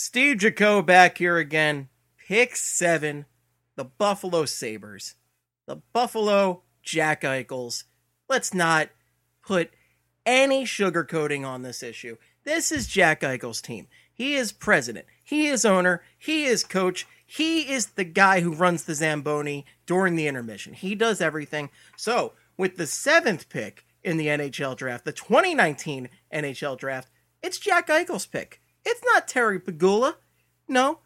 Steve 0.00 0.36
Jaco 0.36 0.86
back 0.86 1.18
here 1.18 1.38
again. 1.38 1.88
Pick 2.28 2.54
seven, 2.54 3.26
the 3.74 3.84
Buffalo 3.84 4.44
Sabres. 4.44 5.16
The 5.66 5.82
Buffalo 5.92 6.62
Jack 6.84 7.22
Eichels. 7.22 7.82
Let's 8.28 8.54
not 8.54 8.90
put 9.42 9.72
any 10.24 10.62
sugarcoating 10.64 11.44
on 11.44 11.62
this 11.62 11.82
issue. 11.82 12.16
This 12.44 12.70
is 12.70 12.86
Jack 12.86 13.22
Eichel's 13.22 13.60
team. 13.60 13.88
He 14.14 14.36
is 14.36 14.52
president. 14.52 15.06
He 15.24 15.48
is 15.48 15.64
owner. 15.64 16.04
He 16.16 16.44
is 16.44 16.62
coach. 16.62 17.04
He 17.26 17.68
is 17.68 17.86
the 17.86 18.04
guy 18.04 18.38
who 18.38 18.54
runs 18.54 18.84
the 18.84 18.94
Zamboni 18.94 19.66
during 19.84 20.14
the 20.14 20.28
intermission. 20.28 20.74
He 20.74 20.94
does 20.94 21.20
everything. 21.20 21.70
So, 21.96 22.34
with 22.56 22.76
the 22.76 22.86
seventh 22.86 23.48
pick 23.48 23.84
in 24.04 24.16
the 24.16 24.28
NHL 24.28 24.76
draft, 24.76 25.04
the 25.04 25.12
2019 25.12 26.08
NHL 26.32 26.78
draft, 26.78 27.08
it's 27.42 27.58
Jack 27.58 27.88
Eichel's 27.88 28.26
pick. 28.26 28.60
It's 28.84 29.02
not 29.04 29.28
Terry 29.28 29.60
Pegula. 29.60 30.14
No, 30.66 31.00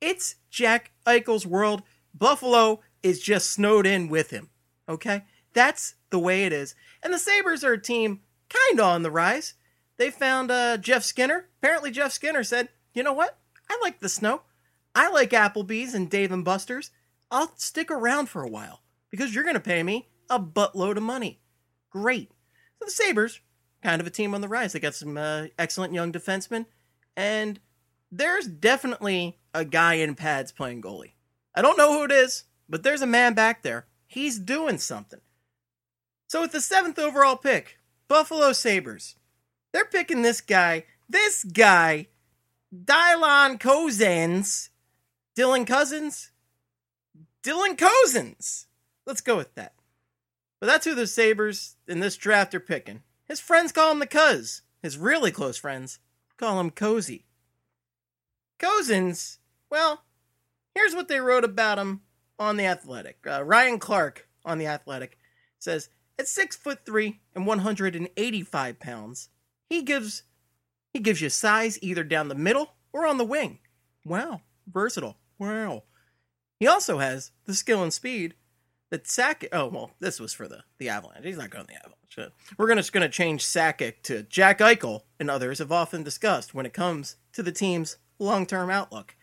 it's 0.00 0.36
Jack 0.50 0.92
Eichel's 1.06 1.46
world. 1.46 1.82
Buffalo 2.14 2.80
is 3.02 3.20
just 3.20 3.50
snowed 3.50 3.86
in 3.86 4.08
with 4.08 4.30
him. 4.30 4.50
Okay? 4.88 5.24
That's 5.52 5.94
the 6.10 6.18
way 6.18 6.44
it 6.44 6.52
is. 6.52 6.74
And 7.02 7.12
the 7.12 7.18
Sabres 7.18 7.64
are 7.64 7.72
a 7.72 7.80
team 7.80 8.20
kind 8.48 8.80
of 8.80 8.86
on 8.86 9.02
the 9.02 9.10
rise. 9.10 9.54
They 9.96 10.10
found 10.10 10.50
uh, 10.50 10.76
Jeff 10.78 11.04
Skinner. 11.04 11.48
Apparently, 11.58 11.90
Jeff 11.90 12.12
Skinner 12.12 12.44
said, 12.44 12.68
you 12.94 13.02
know 13.02 13.12
what? 13.12 13.38
I 13.68 13.78
like 13.82 14.00
the 14.00 14.08
snow. 14.08 14.42
I 14.94 15.10
like 15.10 15.30
Applebee's 15.30 15.94
and 15.94 16.10
Dave 16.10 16.32
and 16.32 16.44
Buster's. 16.44 16.90
I'll 17.30 17.52
stick 17.56 17.90
around 17.90 18.28
for 18.28 18.42
a 18.42 18.48
while 18.48 18.80
because 19.10 19.34
you're 19.34 19.44
going 19.44 19.54
to 19.54 19.60
pay 19.60 19.82
me 19.82 20.08
a 20.28 20.40
buttload 20.40 20.96
of 20.96 21.02
money. 21.02 21.40
Great. 21.90 22.32
So 22.78 22.86
the 22.86 22.90
Sabres, 22.90 23.40
kind 23.82 24.00
of 24.00 24.06
a 24.06 24.10
team 24.10 24.34
on 24.34 24.40
the 24.40 24.48
rise. 24.48 24.72
They 24.72 24.80
got 24.80 24.94
some 24.94 25.16
uh, 25.16 25.46
excellent 25.58 25.92
young 25.92 26.12
defensemen, 26.12 26.66
and 27.16 27.60
there's 28.10 28.46
definitely 28.46 29.38
a 29.54 29.64
guy 29.64 29.94
in 29.94 30.14
pads 30.14 30.52
playing 30.52 30.82
goalie. 30.82 31.12
I 31.54 31.62
don't 31.62 31.78
know 31.78 31.92
who 31.92 32.04
it 32.04 32.12
is, 32.12 32.44
but 32.68 32.82
there's 32.82 33.02
a 33.02 33.06
man 33.06 33.34
back 33.34 33.62
there. 33.62 33.86
He's 34.06 34.38
doing 34.38 34.78
something. 34.78 35.20
So 36.28 36.40
with 36.40 36.52
the 36.52 36.60
seventh 36.60 36.98
overall 36.98 37.36
pick, 37.36 37.78
Buffalo 38.08 38.52
Sabres, 38.52 39.16
they're 39.72 39.84
picking 39.84 40.22
this 40.22 40.40
guy, 40.40 40.84
this 41.08 41.44
guy, 41.44 42.08
Dylan 42.74 43.58
Cozens, 43.58 44.70
Dylan 45.36 45.66
Cousins, 45.66 46.30
Dylan 47.42 47.76
Cousins. 47.76 48.66
Let's 49.06 49.20
go 49.20 49.36
with 49.36 49.54
that. 49.54 49.74
But 50.60 50.66
that's 50.66 50.84
who 50.84 50.94
the 50.94 51.06
Sabres 51.06 51.76
in 51.88 52.00
this 52.00 52.16
draft 52.16 52.54
are 52.54 52.60
picking. 52.60 53.02
His 53.26 53.40
friends 53.40 53.72
call 53.72 53.92
him 53.92 53.98
the 53.98 54.06
Cuz. 54.06 54.62
His 54.82 54.98
really 54.98 55.30
close 55.30 55.56
friends 55.56 55.98
call 56.40 56.58
him 56.58 56.70
Cozy. 56.70 57.26
Cozens, 58.58 59.38
well, 59.70 60.04
here's 60.74 60.94
what 60.94 61.08
they 61.08 61.20
wrote 61.20 61.44
about 61.44 61.78
him 61.78 62.00
on 62.38 62.56
the 62.56 62.64
Athletic. 62.64 63.18
Uh, 63.26 63.44
Ryan 63.44 63.78
Clark 63.78 64.26
on 64.44 64.56
the 64.56 64.66
Athletic 64.66 65.18
says 65.58 65.90
at 66.18 66.28
six 66.28 66.56
foot 66.56 66.86
three 66.86 67.20
and 67.34 67.46
185 67.46 68.80
pounds, 68.80 69.28
he 69.68 69.82
gives 69.82 70.22
he 70.94 70.98
gives 70.98 71.20
you 71.20 71.28
size 71.28 71.78
either 71.82 72.02
down 72.02 72.28
the 72.28 72.34
middle 72.34 72.72
or 72.92 73.06
on 73.06 73.18
the 73.18 73.24
wing. 73.24 73.58
Wow, 74.04 74.40
versatile. 74.66 75.18
Wow. 75.38 75.84
He 76.58 76.66
also 76.66 76.98
has 76.98 77.32
the 77.44 77.54
skill 77.54 77.82
and 77.82 77.92
speed 77.92 78.34
that 78.90 79.04
Sakic. 79.04 79.48
Oh 79.52 79.68
well, 79.68 79.92
this 80.00 80.20
was 80.20 80.32
for 80.32 80.46
the 80.46 80.64
the 80.78 80.88
Avalanche. 80.88 81.24
He's 81.24 81.38
not 81.38 81.50
going 81.50 81.64
to 81.64 81.72
the 81.72 81.78
Avalanche. 81.78 82.18
Uh, 82.18 82.28
we're 82.58 82.68
gonna 82.68 82.80
just 82.80 82.92
gonna 82.92 83.08
change 83.08 83.44
Sakic 83.44 84.02
to 84.02 84.24
Jack 84.24 84.58
Eichel, 84.58 85.02
and 85.18 85.30
others 85.30 85.58
have 85.60 85.72
often 85.72 86.02
discussed 86.02 86.54
when 86.54 86.66
it 86.66 86.72
comes 86.72 87.16
to 87.32 87.42
the 87.42 87.52
team's 87.52 87.96
long 88.18 88.46
term 88.46 88.70
outlook. 88.70 89.16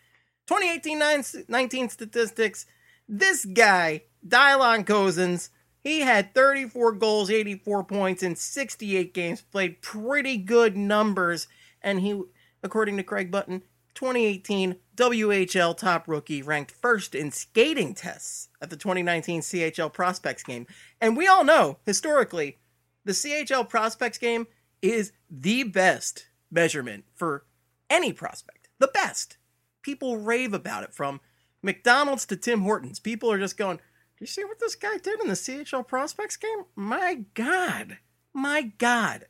2018-19 0.48 1.90
statistics. 1.90 2.66
This 3.06 3.44
guy, 3.44 4.02
Dylan 4.26 4.86
Cozens, 4.86 5.50
he 5.80 6.00
had 6.00 6.34
34 6.34 6.92
goals, 6.92 7.30
84 7.30 7.84
points 7.84 8.22
in 8.22 8.34
68 8.34 9.14
games, 9.14 9.42
played 9.42 9.82
pretty 9.82 10.36
good 10.38 10.76
numbers, 10.76 11.48
and 11.82 12.00
he, 12.00 12.22
according 12.62 12.96
to 12.96 13.02
Craig 13.02 13.30
Button, 13.30 13.62
2018 13.94 14.76
WHL 14.96 15.76
top 15.76 16.08
rookie 16.08 16.42
ranked 16.42 16.70
first 16.70 17.14
in 17.14 17.30
skating 17.30 17.94
tests 17.94 18.47
at 18.60 18.70
the 18.70 18.76
2019 18.76 19.40
CHL 19.40 19.92
Prospects 19.92 20.42
game. 20.42 20.66
And 21.00 21.16
we 21.16 21.26
all 21.26 21.44
know, 21.44 21.78
historically, 21.86 22.58
the 23.04 23.12
CHL 23.12 23.68
Prospects 23.68 24.18
game 24.18 24.46
is 24.82 25.12
the 25.30 25.64
best 25.64 26.28
measurement 26.50 27.04
for 27.14 27.44
any 27.90 28.12
prospect. 28.12 28.68
The 28.78 28.88
best. 28.88 29.36
People 29.82 30.18
rave 30.18 30.52
about 30.52 30.84
it 30.84 30.94
from 30.94 31.20
McDonald's 31.62 32.26
to 32.26 32.36
Tim 32.36 32.62
Hortons. 32.62 33.00
People 33.00 33.30
are 33.32 33.38
just 33.38 33.56
going, 33.56 33.80
you 34.20 34.26
see 34.26 34.44
what 34.44 34.58
this 34.58 34.74
guy 34.74 34.98
did 34.98 35.20
in 35.20 35.28
the 35.28 35.34
CHL 35.34 35.86
Prospects 35.86 36.36
game? 36.36 36.64
My 36.74 37.24
God. 37.34 37.98
My 38.34 38.72
God. 38.78 39.26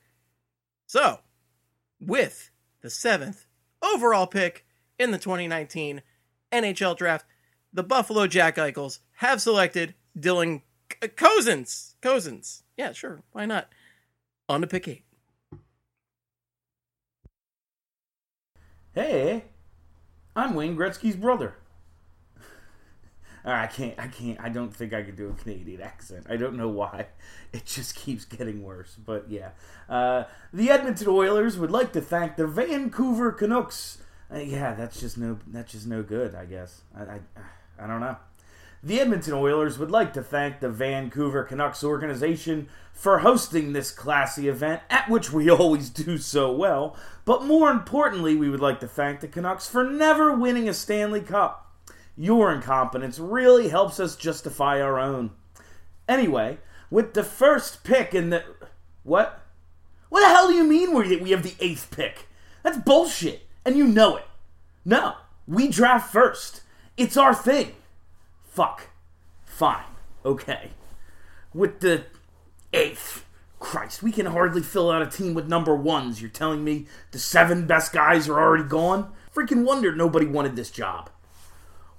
So, 0.87 1.21
with 2.01 2.51
the 2.81 2.91
seventh 2.91 3.47
overall 3.83 4.27
pick 4.27 4.65
in 4.99 5.11
the 5.11 5.19
2019 5.19 6.03
NHL 6.53 6.97
draft, 6.97 7.27
the 7.73 7.83
Buffalo 7.83 8.27
Jack 8.27 8.57
Eichels 8.57 9.01
have 9.17 9.43
selected 9.43 9.95
Dylan 10.19 10.63
Cozens. 11.17 11.95
Cozens. 12.01 12.63
Yeah, 12.77 12.93
sure. 12.93 13.23
Why 13.33 13.47
not? 13.47 13.69
On 14.49 14.61
to 14.61 14.67
pick 14.67 14.89
eight. 14.89 15.05
Hey, 18.95 19.45
I'm 20.35 20.55
Wayne 20.55 20.77
Gretzky's 20.77 21.15
brother. 21.15 21.55
I 23.45 23.67
can't. 23.67 23.99
I 23.99 24.09
can't. 24.09 24.41
I 24.41 24.49
don't 24.49 24.75
think 24.75 24.93
I 24.93 25.03
can 25.03 25.15
do 25.15 25.29
a 25.29 25.35
Canadian 25.35 25.83
accent. 25.83 26.27
I 26.29 26.37
don't 26.37 26.57
know 26.57 26.69
why. 26.69 27.07
It 27.51 27.65
just 27.65 27.95
keeps 27.95 28.27
getting 28.27 28.63
worse. 28.63 28.95
But 29.03 29.31
yeah, 29.31 29.51
uh, 29.89 30.25
the 30.53 30.69
Edmonton 30.69 31.09
Oilers 31.09 31.57
would 31.57 31.71
like 31.71 31.95
to 31.95 32.01
thank 32.03 32.37
the 32.37 32.47
Vancouver 32.47 33.33
Canucks. 33.33 33.99
Uh, 34.31 34.41
yeah, 34.41 34.75
that's 34.75 35.01
just 35.01 35.17
no. 35.17 35.39
That's 35.47 35.73
just 35.73 35.87
no 35.87 36.03
good. 36.03 36.35
I 36.35 36.45
guess. 36.45 36.83
I, 36.95 37.03
I. 37.05 37.21
I 37.79 37.87
don't 37.87 38.01
know. 38.01 38.17
The 38.83 39.01
Edmonton 39.01 39.35
Oilers 39.35 39.79
would 39.79 39.91
like 39.91 40.13
to 40.13 40.23
thank 40.23 40.61
the 40.61 40.69
Vancouver 40.69 41.43
Canucks 41.43 41.83
organization 41.83 42.69
for 42.93 43.19
hosting 43.19 43.73
this 43.73 43.91
classy 43.91 44.49
event, 44.49 44.83
at 44.89 45.09
which 45.09 45.33
we 45.33 45.51
always 45.51 45.91
do 45.91 46.19
so 46.19 46.53
well. 46.53 46.97
But 47.25 47.45
more 47.45 47.71
importantly, 47.71 48.37
we 48.37 48.49
would 48.49 48.61
like 48.61 48.81
to 48.81 48.89
thank 48.89 49.21
the 49.21 49.29
Canucks 49.29 49.69
for 49.69 49.85
never 49.85 50.33
winning 50.33 50.69
a 50.69 50.75
Stanley 50.75 51.21
Cup. 51.21 51.65
Your 52.17 52.53
incompetence 52.53 53.19
really 53.19 53.69
helps 53.69 54.01
us 54.01 54.17
justify 54.17 54.81
our 54.81 54.99
own. 54.99 55.31
Anyway, 56.09 56.59
with 56.91 57.15
the 57.15 57.25
first 57.25 57.85
pick 57.85 58.15
in 58.15 58.31
the. 58.31 58.45
What? 59.03 59.43
What 60.09 60.21
the 60.21 60.29
hell 60.29 60.49
do 60.49 60.55
you 60.55 60.65
mean 60.65 60.95
we 60.95 61.31
have 61.31 61.43
the 61.43 61.55
eighth 61.61 61.91
pick? 61.91 62.29
That's 62.63 62.79
bullshit, 62.79 63.47
and 63.65 63.77
you 63.77 63.87
know 63.87 64.17
it. 64.17 64.25
No, 64.85 65.17
we 65.47 65.69
draft 65.69 66.13
first. 66.13 66.63
It's 66.99 67.17
our 67.17 67.35
thing. 67.35 67.77
Fuck. 68.43 68.89
Fine. 69.45 69.85
Okay. 70.25 70.73
With 71.55 71.81
the 71.81 72.05
eighth. 72.75 73.25
Christ, 73.61 74.05
we 74.05 74.13
can 74.13 74.27
hardly 74.27 74.63
fill 74.63 74.91
out 74.91 75.03
a 75.03 75.07
team 75.07 75.35
with 75.35 75.49
number 75.49 75.75
ones. 75.75 76.21
You're 76.21 76.31
telling 76.31 76.63
me 76.63 76.87
the 77.11 77.19
seven 77.19 77.67
best 77.67 77.93
guys 77.93 78.29
are 78.29 78.39
already 78.39 78.63
gone? 78.63 79.13
Freaking 79.35 79.65
wonder 79.65 79.95
nobody 79.95 80.27
wanted 80.27 80.55
this 80.55 80.71
job. 80.71 81.11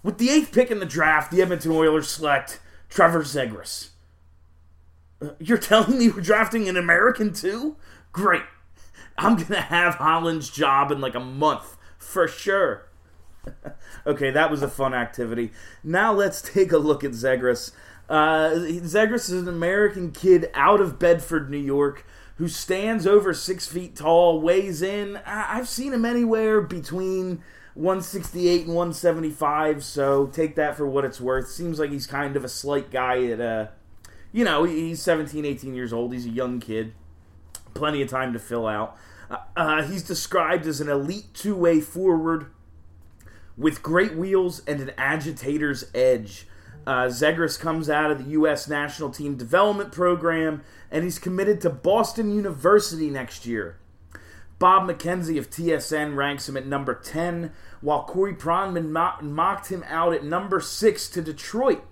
With 0.02 0.20
the 0.20 0.30
eighth 0.30 0.54
pick 0.54 0.72
in 0.72 0.80
the 0.80 0.86
draft, 0.86 1.32
the 1.32 1.42
Edmonton 1.42 1.72
Oilers 1.72 2.10
select 2.10 2.62
Trevor 2.88 3.24
Zegras. 3.24 3.90
Uh, 5.22 5.32
you're 5.40 5.58
telling 5.58 6.00
me 6.00 6.10
we're 6.10 6.22
drafting 6.22 6.70
an 6.70 6.78
American 6.78 7.34
too? 7.34 7.76
Great. 8.14 8.44
I'm 9.18 9.36
going 9.36 9.48
to 9.48 9.62
have 9.62 9.96
Holland's 9.96 10.50
job 10.50 10.92
in 10.92 11.02
like 11.02 11.16
a 11.16 11.20
month, 11.20 11.76
for 11.98 12.28
sure. 12.28 12.89
okay, 14.06 14.32
that 14.32 14.52
was 14.52 14.62
a 14.62 14.68
fun 14.68 14.94
activity. 14.94 15.52
Now 15.84 16.14
let's 16.14 16.42
take 16.42 16.72
a 16.72 16.78
look 16.78 17.04
at 17.04 17.12
Zegras. 17.12 17.72
Uh, 18.10 18.52
Zegras 18.82 19.30
is 19.30 19.42
an 19.42 19.48
American 19.48 20.12
kid 20.12 20.50
out 20.54 20.82
of 20.82 20.98
Bedford, 20.98 21.50
New 21.50 21.58
York, 21.58 22.06
who 22.38 22.48
stands 22.48 23.06
over 23.06 23.34
six 23.34 23.68
feet 23.68 23.96
tall, 23.96 24.42
weighs 24.42 24.82
in. 24.82 25.20
I've 25.26 25.68
seen 25.68 25.94
him 25.94 26.06
anywhere 26.06 26.62
between 26.62 27.44
168 27.76 28.66
and 28.66 28.76
175, 28.76 29.84
so 29.84 30.28
take 30.28 30.56
that 30.56 30.76
for 30.76 30.88
what 30.88 31.06
it's 31.06 31.22
worth. 31.22 31.50
Seems 31.50 31.80
like 31.80 31.92
he's 31.92 32.08
kind 32.08 32.36
of 32.36 32.44
a 32.44 32.50
slight 32.50 32.90
guy 32.90 33.26
at, 33.26 33.40
uh, 33.40 33.68
you 34.32 34.44
know, 34.44 34.64
he's 34.64 35.02
17, 35.02 35.46
18 35.46 35.76
years 35.76 35.94
old. 35.94 36.14
He's 36.14 36.26
a 36.26 36.30
young 36.30 36.60
kid. 36.60 36.94
Plenty 37.76 38.02
of 38.02 38.10
time 38.10 38.34
to 38.34 38.40
fill 38.40 38.68
out. 38.68 38.98
Uh, 39.30 39.38
uh, 39.56 39.84
he's 39.84 40.02
described 40.02 40.66
as 40.66 40.82
an 40.82 40.90
elite 40.90 41.34
two 41.34 41.56
way 41.56 41.80
forward 41.80 42.48
with 43.60 43.84
great 43.84 44.16
wheels 44.16 44.64
and 44.66 44.80
an 44.80 44.92
agitator's 44.98 45.92
edge. 45.94 46.48
Uh, 46.88 47.12
comes 47.60 47.90
out 47.90 48.10
of 48.10 48.24
the 48.24 48.32
U.S. 48.32 48.68
National 48.68 49.12
Team 49.12 49.36
Development 49.36 49.92
Program, 49.92 50.64
and 50.90 51.04
he's 51.04 51.20
committed 51.20 51.62
to 51.62 51.70
Boston 51.70 52.34
University 52.34 53.12
next 53.12 53.46
year. 53.46 53.78
Bob 54.58 54.90
McKenzie 54.90 55.38
of 55.38 55.50
TSN 55.50 56.16
ranks 56.16 56.50
him 56.50 56.58
at 56.58 56.66
number 56.66 56.96
10, 56.96 57.52
while 57.82 58.04
Corey 58.04 58.34
Pronman 58.34 58.90
mocked 59.22 59.68
him 59.68 59.84
out 59.88 60.14
at 60.14 60.24
number 60.24 60.60
6 60.60 61.10
to 61.10 61.22
Detroit, 61.22 61.84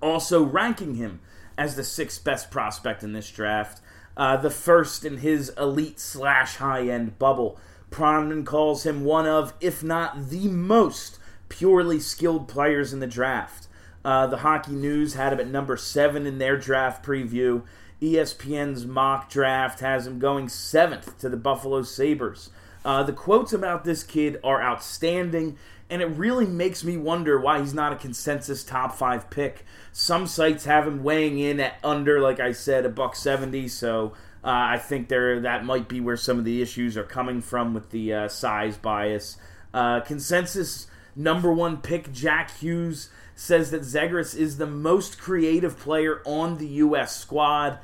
also 0.00 0.42
ranking 0.42 0.94
him 0.94 1.20
as 1.58 1.76
the 1.76 1.84
sixth 1.84 2.22
best 2.22 2.50
prospect 2.50 3.02
in 3.02 3.12
this 3.12 3.30
draft, 3.30 3.80
uh, 4.16 4.36
the 4.36 4.50
first 4.50 5.04
in 5.04 5.18
his 5.18 5.50
elite 5.58 6.00
slash 6.00 6.56
high 6.56 6.88
end 6.88 7.18
bubble. 7.18 7.58
Pronman 7.90 8.44
calls 8.44 8.84
him 8.84 9.04
one 9.04 9.26
of, 9.26 9.54
if 9.60 9.82
not 9.82 10.30
the 10.30 10.48
most, 10.48 11.18
purely 11.48 12.00
skilled 12.00 12.48
players 12.48 12.92
in 12.92 13.00
the 13.00 13.06
draft. 13.06 13.68
Uh, 14.04 14.26
the 14.26 14.38
Hockey 14.38 14.72
News 14.72 15.14
had 15.14 15.32
him 15.32 15.40
at 15.40 15.48
number 15.48 15.76
seven 15.76 16.26
in 16.26 16.38
their 16.38 16.56
draft 16.56 17.04
preview. 17.04 17.62
ESPN's 18.00 18.86
mock 18.86 19.30
draft 19.30 19.80
has 19.80 20.06
him 20.06 20.18
going 20.18 20.48
seventh 20.48 21.18
to 21.18 21.28
the 21.28 21.36
Buffalo 21.36 21.82
Sabres. 21.82 22.50
Uh, 22.84 23.02
the 23.02 23.12
quotes 23.12 23.52
about 23.52 23.84
this 23.84 24.04
kid 24.04 24.38
are 24.44 24.62
outstanding, 24.62 25.58
and 25.90 26.02
it 26.02 26.06
really 26.06 26.46
makes 26.46 26.84
me 26.84 26.96
wonder 26.96 27.40
why 27.40 27.58
he's 27.58 27.74
not 27.74 27.92
a 27.92 27.96
consensus 27.96 28.62
top 28.62 28.94
five 28.94 29.28
pick. 29.28 29.64
Some 29.90 30.28
sites 30.28 30.66
have 30.66 30.86
him 30.86 31.02
weighing 31.02 31.38
in 31.38 31.58
at 31.58 31.78
under, 31.82 32.20
like 32.20 32.38
I 32.38 32.52
said, 32.52 32.84
a 32.84 32.88
buck 32.88 33.16
seventy. 33.16 33.66
So 33.66 34.12
I 34.48 34.78
think 34.78 35.08
there 35.08 35.40
that 35.40 35.64
might 35.64 35.88
be 35.88 36.00
where 36.00 36.16
some 36.16 36.38
of 36.38 36.44
the 36.44 36.62
issues 36.62 36.96
are 36.96 37.04
coming 37.04 37.40
from 37.40 37.74
with 37.74 37.90
the 37.90 38.14
uh, 38.14 38.28
size 38.28 38.76
bias. 38.76 39.36
Uh, 39.74 40.00
consensus 40.00 40.86
number 41.16 41.52
one 41.52 41.78
pick 41.78 42.12
Jack 42.12 42.56
Hughes 42.58 43.10
says 43.34 43.70
that 43.70 43.82
Zegras 43.82 44.36
is 44.36 44.56
the 44.56 44.66
most 44.66 45.18
creative 45.18 45.78
player 45.78 46.22
on 46.24 46.58
the 46.58 46.66
U.S. 46.66 47.16
squad. 47.16 47.78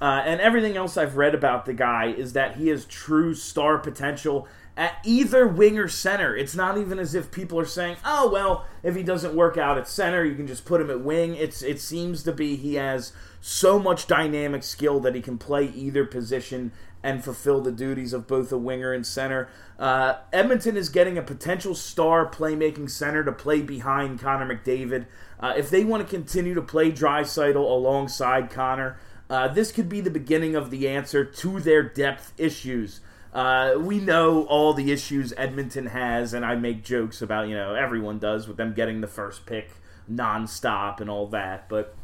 Uh, 0.00 0.22
and 0.24 0.40
everything 0.40 0.76
else 0.76 0.96
I've 0.96 1.16
read 1.16 1.34
about 1.34 1.64
the 1.64 1.72
guy 1.72 2.06
is 2.06 2.32
that 2.32 2.56
he 2.56 2.68
has 2.68 2.84
true 2.84 3.34
star 3.34 3.78
potential 3.78 4.48
at 4.76 4.96
either 5.04 5.46
wing 5.46 5.78
or 5.78 5.86
center. 5.86 6.36
It's 6.36 6.56
not 6.56 6.78
even 6.78 6.98
as 6.98 7.14
if 7.14 7.30
people 7.30 7.58
are 7.60 7.64
saying, 7.64 7.96
"Oh 8.04 8.28
well, 8.30 8.66
if 8.82 8.96
he 8.96 9.02
doesn't 9.02 9.34
work 9.34 9.56
out 9.56 9.78
at 9.78 9.86
center, 9.86 10.24
you 10.24 10.34
can 10.34 10.46
just 10.46 10.64
put 10.64 10.80
him 10.80 10.90
at 10.90 11.02
wing." 11.02 11.36
It's 11.36 11.62
it 11.62 11.80
seems 11.80 12.22
to 12.24 12.32
be 12.32 12.56
he 12.56 12.74
has 12.74 13.12
so 13.44 13.76
much 13.76 14.06
dynamic 14.06 14.62
skill 14.62 15.00
that 15.00 15.16
he 15.16 15.20
can 15.20 15.36
play 15.36 15.66
either 15.66 16.06
position 16.06 16.70
and 17.02 17.24
fulfill 17.24 17.60
the 17.60 17.72
duties 17.72 18.12
of 18.12 18.28
both 18.28 18.52
a 18.52 18.56
winger 18.56 18.92
and 18.92 19.04
center. 19.04 19.48
Uh, 19.80 20.14
Edmonton 20.32 20.76
is 20.76 20.88
getting 20.88 21.18
a 21.18 21.22
potential 21.22 21.74
star 21.74 22.24
playmaking 22.30 22.88
center 22.88 23.24
to 23.24 23.32
play 23.32 23.60
behind 23.60 24.20
Connor 24.20 24.54
McDavid. 24.54 25.06
Uh, 25.40 25.54
if 25.56 25.68
they 25.68 25.82
want 25.82 26.08
to 26.08 26.08
continue 26.08 26.54
to 26.54 26.62
play 26.62 26.92
Draisaitl 26.92 27.56
alongside 27.56 28.48
Connor, 28.48 28.96
uh, 29.28 29.48
this 29.48 29.72
could 29.72 29.88
be 29.88 30.00
the 30.00 30.08
beginning 30.10 30.54
of 30.54 30.70
the 30.70 30.86
answer 30.88 31.24
to 31.24 31.58
their 31.58 31.82
depth 31.82 32.32
issues. 32.38 33.00
Uh, 33.34 33.74
we 33.76 33.98
know 33.98 34.44
all 34.44 34.72
the 34.72 34.92
issues 34.92 35.32
Edmonton 35.36 35.86
has, 35.86 36.32
and 36.32 36.44
I 36.44 36.54
make 36.54 36.84
jokes 36.84 37.20
about, 37.22 37.48
you 37.48 37.56
know, 37.56 37.74
everyone 37.74 38.20
does 38.20 38.46
with 38.46 38.56
them 38.56 38.72
getting 38.72 39.00
the 39.00 39.08
first 39.08 39.46
pick 39.46 39.70
nonstop 40.08 41.00
and 41.00 41.10
all 41.10 41.26
that. 41.28 41.68
But 41.68 41.96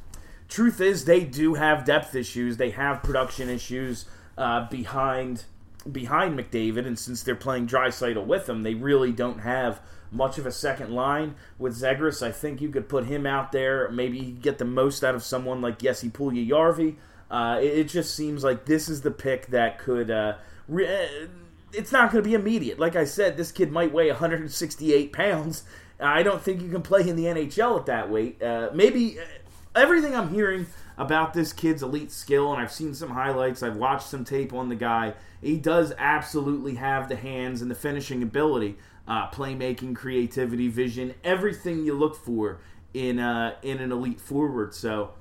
truth 0.48 0.80
is, 0.80 1.04
they 1.04 1.24
do 1.24 1.54
have 1.54 1.84
depth 1.84 2.14
issues. 2.14 2.56
They 2.56 2.70
have 2.70 3.02
production 3.02 3.48
issues 3.48 4.06
uh, 4.36 4.68
behind 4.68 5.44
behind 5.90 6.38
McDavid, 6.38 6.86
and 6.86 6.98
since 6.98 7.22
they're 7.22 7.34
playing 7.34 7.66
Draisaitl 7.66 8.26
with 8.26 8.48
him, 8.48 8.62
they 8.62 8.74
really 8.74 9.12
don't 9.12 9.40
have 9.40 9.80
much 10.10 10.38
of 10.38 10.46
a 10.46 10.52
second 10.52 10.92
line. 10.92 11.34
With 11.58 11.80
Zegras, 11.80 12.22
I 12.22 12.32
think 12.32 12.60
you 12.60 12.68
could 12.68 12.88
put 12.88 13.06
him 13.06 13.26
out 13.26 13.52
there. 13.52 13.88
Maybe 13.90 14.20
get 14.20 14.58
the 14.58 14.64
most 14.64 15.04
out 15.04 15.14
of 15.14 15.22
someone 15.22 15.60
like 15.60 15.78
Jesse 15.78 16.10
Puljujarvi. 16.10 16.96
Uh, 17.30 17.58
it, 17.60 17.78
it, 17.78 17.84
just 17.84 18.14
seems 18.14 18.42
like 18.42 18.64
this 18.64 18.88
is 18.88 19.02
the 19.02 19.10
pick 19.10 19.48
that 19.48 19.78
could. 19.78 20.10
Uh, 20.10 20.34
re- 20.66 20.86
uh, 20.86 21.26
it's 21.72 21.92
not 21.92 22.10
going 22.10 22.24
to 22.24 22.28
be 22.28 22.34
immediate. 22.34 22.78
Like 22.78 22.96
I 22.96 23.04
said, 23.04 23.36
this 23.36 23.52
kid 23.52 23.70
might 23.70 23.92
weigh 23.92 24.08
168 24.08 25.12
pounds. 25.12 25.64
I 26.00 26.22
don't 26.22 26.40
think 26.40 26.62
you 26.62 26.70
can 26.70 26.82
play 26.82 27.06
in 27.06 27.16
the 27.16 27.24
NHL 27.24 27.80
at 27.80 27.86
that 27.86 28.10
weight. 28.10 28.42
Uh, 28.42 28.70
maybe 28.72 29.18
uh, 29.18 29.24
everything 29.78 30.14
I'm 30.14 30.32
hearing 30.32 30.66
about 30.96 31.32
this 31.32 31.52
kid's 31.52 31.82
elite 31.82 32.10
skill, 32.10 32.52
and 32.52 32.60
I've 32.60 32.72
seen 32.72 32.92
some 32.92 33.10
highlights, 33.10 33.62
I've 33.62 33.76
watched 33.76 34.08
some 34.08 34.25
tape 34.25 34.52
on 34.52 34.69
the 34.69 34.75
guy. 34.75 35.14
He 35.40 35.56
does 35.56 35.92
absolutely 35.96 36.75
have 36.75 37.08
the 37.08 37.16
hands 37.16 37.62
and 37.62 37.70
the 37.70 37.76
finishing 37.76 38.22
ability, 38.22 38.76
uh, 39.06 39.30
playmaking, 39.30 39.94
creativity, 39.94 40.69
vision, 40.69 41.14
everything 41.22 41.84
you 41.84 41.94
look 41.94 42.16
for 42.16 42.58
in 42.92 43.19
uh, 43.19 43.54
in 43.62 43.78
an 43.78 43.92
elite 43.92 44.20
forward. 44.20 44.75
So 44.75 45.12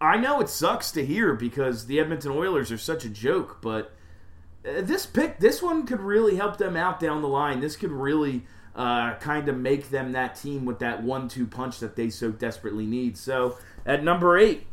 I 0.00 0.16
know 0.16 0.40
it 0.40 0.48
sucks 0.48 0.92
to 0.92 1.04
hear 1.04 1.34
because 1.34 1.86
the 1.86 1.98
Edmonton 1.98 2.30
Oilers 2.30 2.70
are 2.70 2.78
such 2.78 3.04
a 3.04 3.08
joke, 3.08 3.58
but 3.60 3.92
uh, 4.64 4.82
this 4.82 5.06
pick, 5.06 5.40
this 5.40 5.62
one 5.62 5.86
could 5.86 6.00
really 6.00 6.36
help 6.36 6.58
them 6.58 6.76
out 6.76 7.00
down 7.00 7.22
the 7.22 7.28
line. 7.28 7.60
This 7.60 7.76
could 7.76 7.92
really 7.92 8.46
uh, 8.76 9.14
kind 9.14 9.48
of 9.48 9.56
make 9.56 9.88
them 9.88 10.12
that 10.12 10.36
team 10.36 10.66
with 10.66 10.78
that 10.80 11.02
one-two 11.02 11.46
punch 11.46 11.80
that 11.80 11.96
they 11.96 12.10
so 12.10 12.30
desperately 12.30 12.84
need. 12.84 13.16
So 13.16 13.56
at 13.86 14.04
number 14.04 14.36
eight, 14.36 14.66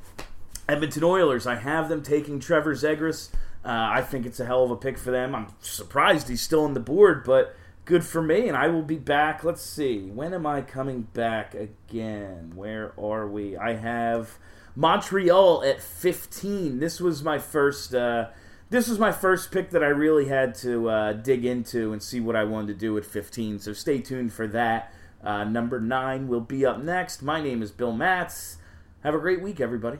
Edmonton 0.68 1.04
Oilers, 1.04 1.48
I 1.48 1.56
have 1.56 1.88
them 1.88 2.04
taking 2.04 2.40
Trevor 2.40 2.76
Zegras. 2.76 3.30
Uh, 3.66 3.70
I 3.92 4.02
think 4.02 4.26
it's 4.26 4.42
a 4.42 4.46
hell 4.46 4.64
of 4.64 4.72
a 4.72 4.76
pick 4.76 4.98
for 4.98 5.12
them. 5.12 5.34
I'm 5.34 5.48
surprised 5.62 6.28
he's 6.28 6.42
still 6.42 6.66
on 6.66 6.74
the 6.74 6.82
board, 6.82 7.24
but 7.24 7.56
good 7.86 8.04
for 8.04 8.22
me. 8.22 8.50
And 8.50 8.58
I 8.58 8.68
will 8.68 8.82
be 8.82 8.98
back. 8.98 9.46
Let's 9.46 9.62
see. 9.62 10.02
When 10.02 10.34
am 10.34 10.46
I 10.46 10.62
coming 10.62 11.04
back 11.14 11.56
again? 11.56 12.52
Where 12.56 12.92
are 13.00 13.26
we? 13.26 13.56
I 13.56 13.76
have 13.76 14.38
Montreal 14.76 15.64
at 15.64 15.82
15. 15.82 16.80
This 16.80 17.00
was 17.00 17.24
my 17.24 17.40
first. 17.40 17.96
Uh, 17.96 18.28
this 18.74 18.88
was 18.88 18.98
my 18.98 19.12
first 19.12 19.52
pick 19.52 19.70
that 19.70 19.84
I 19.84 19.90
really 19.90 20.30
had 20.30 20.56
to 20.56 20.90
uh, 20.90 21.14
dig 21.14 21.46
into 21.46 21.94
and 21.94 22.02
see 22.02 22.20
what 22.20 22.36
I 22.36 22.44
wanted 22.44 22.70
to 22.70 22.74
do 22.74 22.98
at 22.98 23.06
15. 23.06 23.60
So 23.60 23.72
stay 23.72 24.00
tuned 24.00 24.34
for 24.34 24.48
that. 24.48 24.92
Uh, 25.24 25.44
number 25.44 25.80
nine 25.80 26.28
will 26.28 26.42
be 26.42 26.66
up 26.66 26.80
next. 26.80 27.22
My 27.22 27.40
name 27.40 27.62
is 27.62 27.70
Bill 27.70 27.92
Matz. 27.92 28.58
Have 29.04 29.14
a 29.14 29.20
great 29.20 29.44
week, 29.44 29.62
everybody. 29.62 30.00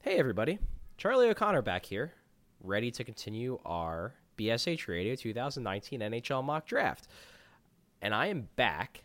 Hey, 0.00 0.16
everybody. 0.16 0.60
Charlie 0.96 1.28
O'Connor 1.28 1.60
back 1.60 1.84
here, 1.84 2.14
ready 2.62 2.90
to 2.92 3.04
continue 3.04 3.58
our 3.66 4.14
BSH 4.38 4.88
Radio 4.88 5.14
2019 5.14 6.00
NHL 6.00 6.42
mock 6.42 6.64
draft. 6.64 7.06
And 8.00 8.14
I 8.14 8.28
am 8.28 8.48
back 8.56 9.04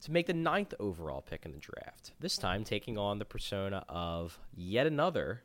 to 0.00 0.10
make 0.10 0.28
the 0.28 0.32
ninth 0.32 0.72
overall 0.80 1.20
pick 1.20 1.44
in 1.44 1.52
the 1.52 1.58
draft, 1.58 2.12
this 2.20 2.38
time 2.38 2.64
taking 2.64 2.96
on 2.96 3.18
the 3.18 3.26
persona 3.26 3.84
of 3.86 4.38
yet 4.56 4.86
another 4.86 5.42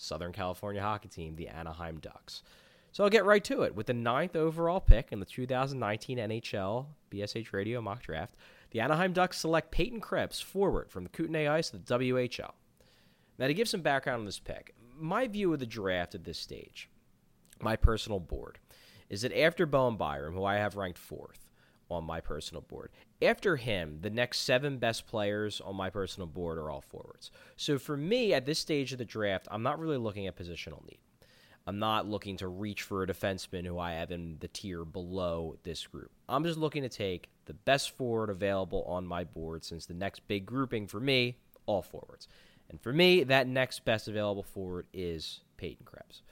Southern 0.00 0.32
California 0.32 0.80
hockey 0.80 1.08
team, 1.08 1.36
the 1.36 1.48
Anaheim 1.48 1.98
Ducks. 1.98 2.42
So 2.92 3.04
I'll 3.04 3.10
get 3.10 3.24
right 3.24 3.44
to 3.44 3.62
it. 3.62 3.74
With 3.74 3.86
the 3.86 3.94
ninth 3.94 4.34
overall 4.34 4.80
pick 4.80 5.12
in 5.12 5.20
the 5.20 5.26
2019 5.26 6.18
NHL 6.18 6.86
BSH 7.10 7.52
Radio 7.52 7.80
mock 7.80 8.02
draft, 8.02 8.34
the 8.70 8.80
Anaheim 8.80 9.12
Ducks 9.12 9.38
select 9.38 9.70
Peyton 9.70 10.00
Krebs 10.00 10.40
forward 10.40 10.90
from 10.90 11.04
the 11.04 11.10
Kootenay 11.10 11.46
Ice 11.46 11.72
of 11.72 11.84
the 11.84 11.98
WHL. 11.98 12.52
Now, 13.38 13.46
to 13.46 13.54
give 13.54 13.68
some 13.68 13.80
background 13.80 14.20
on 14.20 14.26
this 14.26 14.38
pick, 14.38 14.74
my 14.96 15.26
view 15.26 15.52
of 15.52 15.60
the 15.60 15.66
draft 15.66 16.14
at 16.14 16.24
this 16.24 16.38
stage, 16.38 16.88
my 17.60 17.76
personal 17.76 18.20
board, 18.20 18.58
is 19.08 19.22
that 19.22 19.38
after 19.38 19.66
Bowen 19.66 19.96
Byram, 19.96 20.34
who 20.34 20.44
I 20.44 20.56
have 20.56 20.76
ranked 20.76 20.98
fourth, 20.98 21.49
on 21.90 22.04
my 22.04 22.20
personal 22.20 22.62
board. 22.62 22.90
After 23.20 23.56
him, 23.56 23.98
the 24.00 24.10
next 24.10 24.40
seven 24.40 24.78
best 24.78 25.06
players 25.06 25.60
on 25.60 25.76
my 25.76 25.90
personal 25.90 26.26
board 26.26 26.58
are 26.58 26.70
all 26.70 26.80
forwards. 26.80 27.30
So 27.56 27.78
for 27.78 27.96
me, 27.96 28.32
at 28.32 28.46
this 28.46 28.58
stage 28.58 28.92
of 28.92 28.98
the 28.98 29.04
draft, 29.04 29.48
I'm 29.50 29.62
not 29.62 29.78
really 29.78 29.96
looking 29.96 30.26
at 30.26 30.36
positional 30.36 30.84
need. 30.88 30.98
I'm 31.66 31.78
not 31.78 32.08
looking 32.08 32.36
to 32.38 32.48
reach 32.48 32.82
for 32.82 33.02
a 33.02 33.06
defenseman 33.06 33.66
who 33.66 33.78
I 33.78 33.92
have 33.92 34.10
in 34.10 34.38
the 34.40 34.48
tier 34.48 34.84
below 34.84 35.56
this 35.62 35.86
group. 35.86 36.10
I'm 36.28 36.44
just 36.44 36.58
looking 36.58 36.82
to 36.82 36.88
take 36.88 37.28
the 37.44 37.54
best 37.54 37.90
forward 37.96 38.30
available 38.30 38.82
on 38.84 39.06
my 39.06 39.24
board 39.24 39.64
since 39.64 39.86
the 39.86 39.94
next 39.94 40.26
big 40.26 40.46
grouping 40.46 40.86
for 40.86 41.00
me, 41.00 41.36
all 41.66 41.82
forwards. 41.82 42.28
And 42.70 42.80
for 42.80 42.92
me, 42.92 43.24
that 43.24 43.46
next 43.46 43.84
best 43.84 44.08
available 44.08 44.42
forward 44.42 44.86
is 44.92 45.40
Peyton 45.58 45.84
Krebs. 45.84 46.22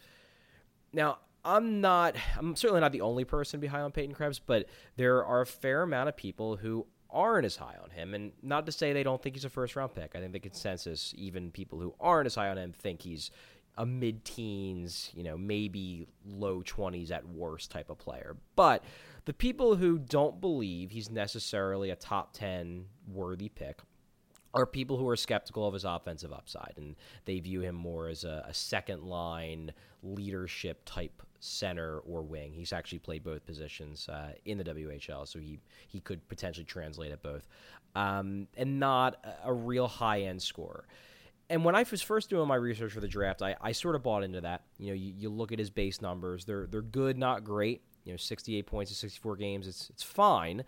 Now, 0.93 1.19
I'm 1.49 1.81
not, 1.81 2.15
I'm 2.37 2.55
certainly 2.57 2.83
not 2.83 2.93
the 2.93 3.01
only 3.01 3.25
person 3.25 3.59
behind 3.59 3.85
on 3.85 3.93
Peyton 3.93 4.15
Krebs, 4.15 4.39
but 4.39 4.67
there 4.97 5.25
are 5.25 5.41
a 5.41 5.47
fair 5.47 5.83
amount 5.83 6.11
of 6.11 6.17
people 6.17 6.57
who 6.57 6.87
aren't 7.09 7.47
as 7.47 7.57
high 7.57 7.77
on 7.83 7.89
him. 7.89 8.13
And 8.13 8.33
not 8.43 8.67
to 8.67 8.73
say 8.73 8.93
they 8.93 9.03
don't 9.03 9.23
think 9.23 9.35
he's 9.35 9.47
a 9.47 9.49
first 9.49 9.75
round 9.75 9.95
pick. 9.95 10.15
I 10.15 10.21
think 10.21 10.33
the 10.33 10.41
consensus, 10.41 11.15
even 11.17 11.51
people 11.51 11.81
who 11.81 11.95
aren't 11.99 12.27
as 12.27 12.35
high 12.35 12.51
on 12.51 12.59
him, 12.59 12.73
think 12.73 13.01
he's 13.01 13.31
a 13.79 13.87
mid 13.87 14.27
teens, 14.27 15.11
you 15.15 15.23
know, 15.23 15.39
maybe 15.39 16.07
low 16.27 16.61
20s 16.63 17.11
at 17.11 17.27
worst 17.27 17.71
type 17.71 17.89
of 17.89 17.97
player. 17.97 18.37
But 18.55 18.85
the 19.25 19.33
people 19.33 19.77
who 19.77 19.99
don't 19.99 20.43
believe 20.43 20.91
he's 20.91 21.11
necessarily 21.11 21.89
a 21.89 21.97
top 21.97 22.35
10 22.35 22.85
worthy 23.11 23.49
pick 23.49 23.81
are 24.55 24.67
people 24.67 24.97
who 24.97 25.07
are 25.09 25.17
skeptical 25.17 25.67
of 25.67 25.75
his 25.75 25.85
offensive 25.85 26.33
upside 26.33 26.75
and 26.77 26.97
they 27.27 27.39
view 27.39 27.61
him 27.61 27.75
more 27.75 28.09
as 28.09 28.25
a, 28.25 28.45
a 28.49 28.55
second 28.55 29.03
line 29.03 29.73
leadership 30.03 30.83
type 30.85 31.23
center 31.41 31.99
or 32.01 32.23
wing. 32.23 32.53
He's 32.53 32.73
actually 32.73 32.99
played 32.99 33.23
both 33.23 33.45
positions 33.47 34.09
uh, 34.09 34.33
in 34.45 34.59
the 34.59 34.65
WHL, 34.65 35.27
so 35.27 35.39
he 35.39 35.59
he 35.87 36.01
could 36.01 36.27
potentially 36.29 36.65
translate 36.65 37.13
at 37.13 37.23
both, 37.23 37.47
um, 37.95 38.49
and 38.57 38.79
not 38.79 39.25
a, 39.45 39.53
real 39.53 39.89
high 39.89 40.23
end 40.23 40.43
scorer. 40.43 40.87
and 41.51 41.65
when 41.65 41.75
I 41.75 41.85
was 41.91 42.03
first 42.03 42.31
doing 42.31 42.49
my 42.49 42.57
research 42.57 42.93
for 42.93 43.01
the 43.01 43.09
draft, 43.09 43.43
I, 43.43 43.57
I 43.61 43.73
sort 43.73 43.95
of 43.95 44.03
bought 44.03 44.23
into 44.23 44.41
that. 44.43 44.65
You 44.79 44.89
know, 44.89 44.95
you, 44.95 45.13
you 45.17 45.29
look 45.31 45.53
at 45.53 45.59
his 45.59 45.71
base 45.71 46.01
numbers; 46.01 46.45
they're 46.45 46.67
they're 46.67 46.83
good, 46.83 47.19
not 47.19 47.45
great. 47.45 47.83
You 48.05 48.13
know, 48.13 48.17
68 48.17 48.67
points 48.67 48.91
in 48.91 48.97
64 48.97 49.37
games, 49.37 49.69
it's 49.69 49.91
it's 49.91 50.03
fine. 50.03 50.65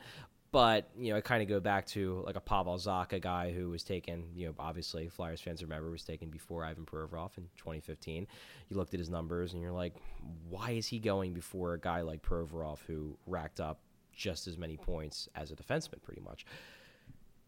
But 0.53 0.91
you 0.99 1.13
know, 1.13 1.19
I 1.19 1.21
kind 1.21 1.43
of 1.43 1.49
go 1.49 1.61
back 1.61 1.87
to 1.89 2.23
like 2.27 2.35
a 2.35 2.41
Pavel 2.41 2.77
Zacha 2.77 3.21
guy 3.21 3.53
who 3.53 3.71
was 3.71 3.85
taken. 3.85 4.25
You 4.35 4.49
know, 4.49 4.55
obviously 4.59 5.09
Flyers 5.09 5.41
fans 5.41 5.63
remember 5.63 5.91
was 5.91 6.03
taken 6.03 6.29
before 6.29 6.65
Ivan 6.65 6.87
Provorov 6.87 7.39
in 7.39 7.45
2015. 7.57 8.27
You 8.69 8.77
looked 8.77 8.93
at 8.93 8.99
his 8.99 9.11
numbers 9.11 9.53
and 9.53 9.63
you're 9.63 9.71
like, 9.71 9.95
why 10.49 10.73
is 10.73 10.89
he 10.89 10.99
going 10.99 11.35
before 11.35 11.75
a 11.75 11.81
guy 11.81 12.01
like 12.01 12.23
Provorov 12.23 12.79
who 12.87 13.17
racked 13.27 13.61
up 13.61 13.81
just 14.13 14.49
as 14.49 14.59
many 14.59 14.77
points 14.77 15.29
as 15.37 15.53
a 15.53 15.57
defenseman, 15.57 16.03
pretty 16.03 16.21
much? 16.21 16.45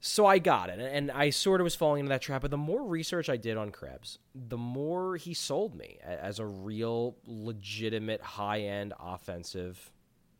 So 0.04 0.26
I 0.26 0.40
got 0.40 0.68
it, 0.68 0.80
and 0.80 1.12
I 1.12 1.30
sort 1.30 1.60
of 1.60 1.64
was 1.64 1.76
falling 1.76 2.00
into 2.00 2.08
that 2.08 2.22
trap. 2.22 2.42
But 2.42 2.50
the 2.50 2.56
more 2.56 2.82
research 2.82 3.28
I 3.28 3.36
did 3.36 3.56
on 3.56 3.70
Krebs, 3.70 4.18
the 4.34 4.58
more 4.58 5.16
he 5.16 5.32
sold 5.32 5.76
me 5.76 5.98
as 6.02 6.40
a 6.40 6.44
real, 6.44 7.16
legitimate, 7.24 8.20
high-end 8.20 8.94
offensive 8.98 9.92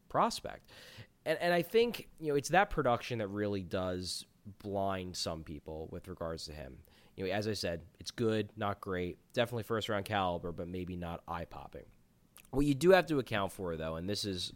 prospect. 0.08 0.68
And 1.24 1.38
and 1.40 1.52
I 1.52 1.62
think 1.62 2.08
you 2.18 2.28
know 2.28 2.34
it's 2.34 2.50
that 2.50 2.70
production 2.70 3.18
that 3.18 3.28
really 3.28 3.62
does 3.62 4.26
blind 4.58 5.16
some 5.16 5.42
people 5.42 5.88
with 5.90 6.08
regards 6.08 6.44
to 6.46 6.52
him. 6.52 6.76
You 7.16 7.26
know, 7.26 7.32
as 7.32 7.46
I 7.46 7.52
said, 7.52 7.82
it's 8.00 8.10
good, 8.10 8.48
not 8.56 8.80
great, 8.80 9.18
definitely 9.34 9.64
first 9.64 9.88
round 9.88 10.04
caliber, 10.04 10.50
but 10.50 10.66
maybe 10.66 10.96
not 10.96 11.22
eye 11.28 11.44
popping. 11.44 11.84
What 12.50 12.66
you 12.66 12.74
do 12.74 12.90
have 12.90 13.06
to 13.06 13.18
account 13.18 13.52
for, 13.52 13.76
though, 13.76 13.96
and 13.96 14.08
this 14.08 14.24
is 14.24 14.52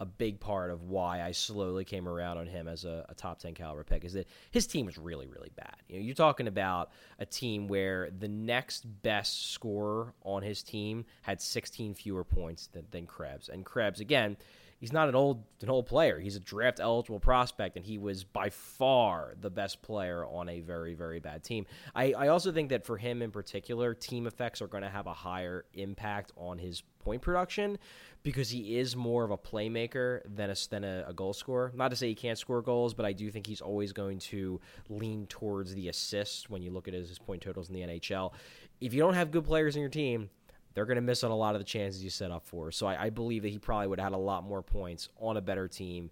a 0.00 0.06
big 0.06 0.38
part 0.38 0.70
of 0.70 0.84
why 0.84 1.22
I 1.22 1.32
slowly 1.32 1.84
came 1.84 2.06
around 2.06 2.38
on 2.38 2.46
him 2.46 2.68
as 2.68 2.84
a, 2.84 3.04
a, 3.08 3.14
top 3.14 3.40
10 3.40 3.54
caliber 3.54 3.82
pick 3.82 4.04
is 4.04 4.12
that 4.12 4.28
his 4.50 4.66
team 4.66 4.86
was 4.86 4.96
really, 4.96 5.26
really 5.26 5.50
bad. 5.56 5.74
You 5.88 5.96
know, 5.96 6.04
you're 6.04 6.14
talking 6.14 6.46
about 6.46 6.90
a 7.18 7.26
team 7.26 7.66
where 7.66 8.10
the 8.16 8.28
next 8.28 8.84
best 9.02 9.50
scorer 9.50 10.14
on 10.22 10.42
his 10.42 10.62
team 10.62 11.04
had 11.22 11.40
16 11.40 11.94
fewer 11.94 12.22
points 12.22 12.68
than, 12.68 12.86
than 12.92 13.06
Krebs. 13.06 13.48
And 13.48 13.64
Krebs, 13.64 13.98
again, 13.98 14.36
he's 14.78 14.92
not 14.92 15.08
an 15.08 15.14
old 15.14 15.44
an 15.62 15.68
old 15.68 15.86
player. 15.86 16.18
He's 16.18 16.36
a 16.36 16.40
draft 16.40 16.80
eligible 16.80 17.20
prospect, 17.20 17.76
and 17.76 17.84
he 17.84 17.98
was 17.98 18.24
by 18.24 18.50
far 18.50 19.34
the 19.40 19.50
best 19.50 19.82
player 19.82 20.24
on 20.24 20.48
a 20.48 20.60
very 20.60 20.94
very 20.94 21.20
bad 21.20 21.42
team. 21.44 21.66
I, 21.94 22.12
I 22.12 22.28
also 22.28 22.52
think 22.52 22.70
that 22.70 22.84
for 22.84 22.96
him 22.96 23.22
in 23.22 23.30
particular, 23.30 23.94
team 23.94 24.26
effects 24.26 24.62
are 24.62 24.68
going 24.68 24.84
to 24.84 24.88
have 24.88 25.06
a 25.06 25.12
higher 25.12 25.64
impact 25.74 26.32
on 26.36 26.58
his 26.58 26.82
point 27.00 27.22
production 27.22 27.78
because 28.22 28.50
he 28.50 28.78
is 28.78 28.96
more 28.96 29.24
of 29.24 29.30
a 29.30 29.38
playmaker 29.38 30.20
than 30.24 30.50
a 30.50 30.54
than 30.70 30.84
a, 30.84 31.04
a 31.08 31.12
goal 31.12 31.32
scorer. 31.32 31.72
Not 31.74 31.90
to 31.90 31.96
say 31.96 32.08
he 32.08 32.14
can't 32.14 32.38
score 32.38 32.62
goals, 32.62 32.94
but 32.94 33.04
I 33.04 33.12
do 33.12 33.30
think 33.30 33.46
he's 33.46 33.60
always 33.60 33.92
going 33.92 34.18
to 34.20 34.60
lean 34.88 35.26
towards 35.26 35.74
the 35.74 35.88
assists 35.88 36.48
when 36.48 36.62
you 36.62 36.70
look 36.70 36.88
at 36.88 36.94
his, 36.94 37.08
his 37.08 37.18
point 37.18 37.42
totals 37.42 37.68
in 37.68 37.74
the 37.74 37.82
NHL. 37.82 38.32
If 38.80 38.94
you 38.94 39.00
don't 39.00 39.14
have 39.14 39.32
good 39.32 39.44
players 39.44 39.74
in 39.74 39.80
your 39.80 39.90
team, 39.90 40.30
they're 40.78 40.86
going 40.86 40.94
to 40.94 41.02
miss 41.02 41.24
on 41.24 41.32
a 41.32 41.36
lot 41.36 41.56
of 41.56 41.60
the 41.60 41.64
chances 41.64 42.04
you 42.04 42.08
set 42.08 42.30
up 42.30 42.46
for. 42.46 42.70
So 42.70 42.86
I, 42.86 43.06
I 43.06 43.10
believe 43.10 43.42
that 43.42 43.48
he 43.48 43.58
probably 43.58 43.88
would 43.88 43.98
have 43.98 44.12
had 44.12 44.16
a 44.16 44.16
lot 44.16 44.44
more 44.44 44.62
points 44.62 45.08
on 45.20 45.36
a 45.36 45.40
better 45.40 45.66
team, 45.66 46.08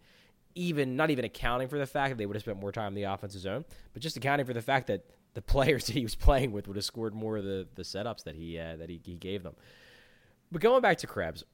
even 0.57 0.97
not 0.97 1.11
even 1.11 1.25
accounting 1.25 1.69
for 1.69 1.79
the 1.79 1.87
fact 1.87 2.11
that 2.11 2.19
they 2.19 2.27
would 2.27 2.35
have 2.35 2.43
spent 2.43 2.59
more 2.59 2.73
time 2.73 2.89
in 2.89 2.95
the 2.95 3.05
offensive 3.05 3.41
zone, 3.41 3.65
but 3.93 4.03
just 4.03 4.17
accounting 4.17 4.45
for 4.45 4.55
the 4.55 4.61
fact 4.61 4.89
that 4.89 5.05
the 5.35 5.43
players 5.55 5.87
that 5.87 5.93
he 5.93 6.03
was 6.03 6.17
playing 6.17 6.51
with 6.51 6.67
would 6.67 6.77
have 6.77 6.85
scored 6.85 7.15
more 7.15 7.37
of 7.37 7.45
the, 7.45 7.69
the 7.77 7.85
setups 7.85 8.25
that 8.25 8.35
he 8.35 8.59
uh, 8.59 8.75
that 8.75 8.91
he, 8.91 9.01
he 9.05 9.15
gave 9.15 9.45
them. 9.45 9.55
But 10.51 10.63
going 10.63 10.83
back 10.83 10.99
to 10.99 11.07
Krebs, 11.07 11.45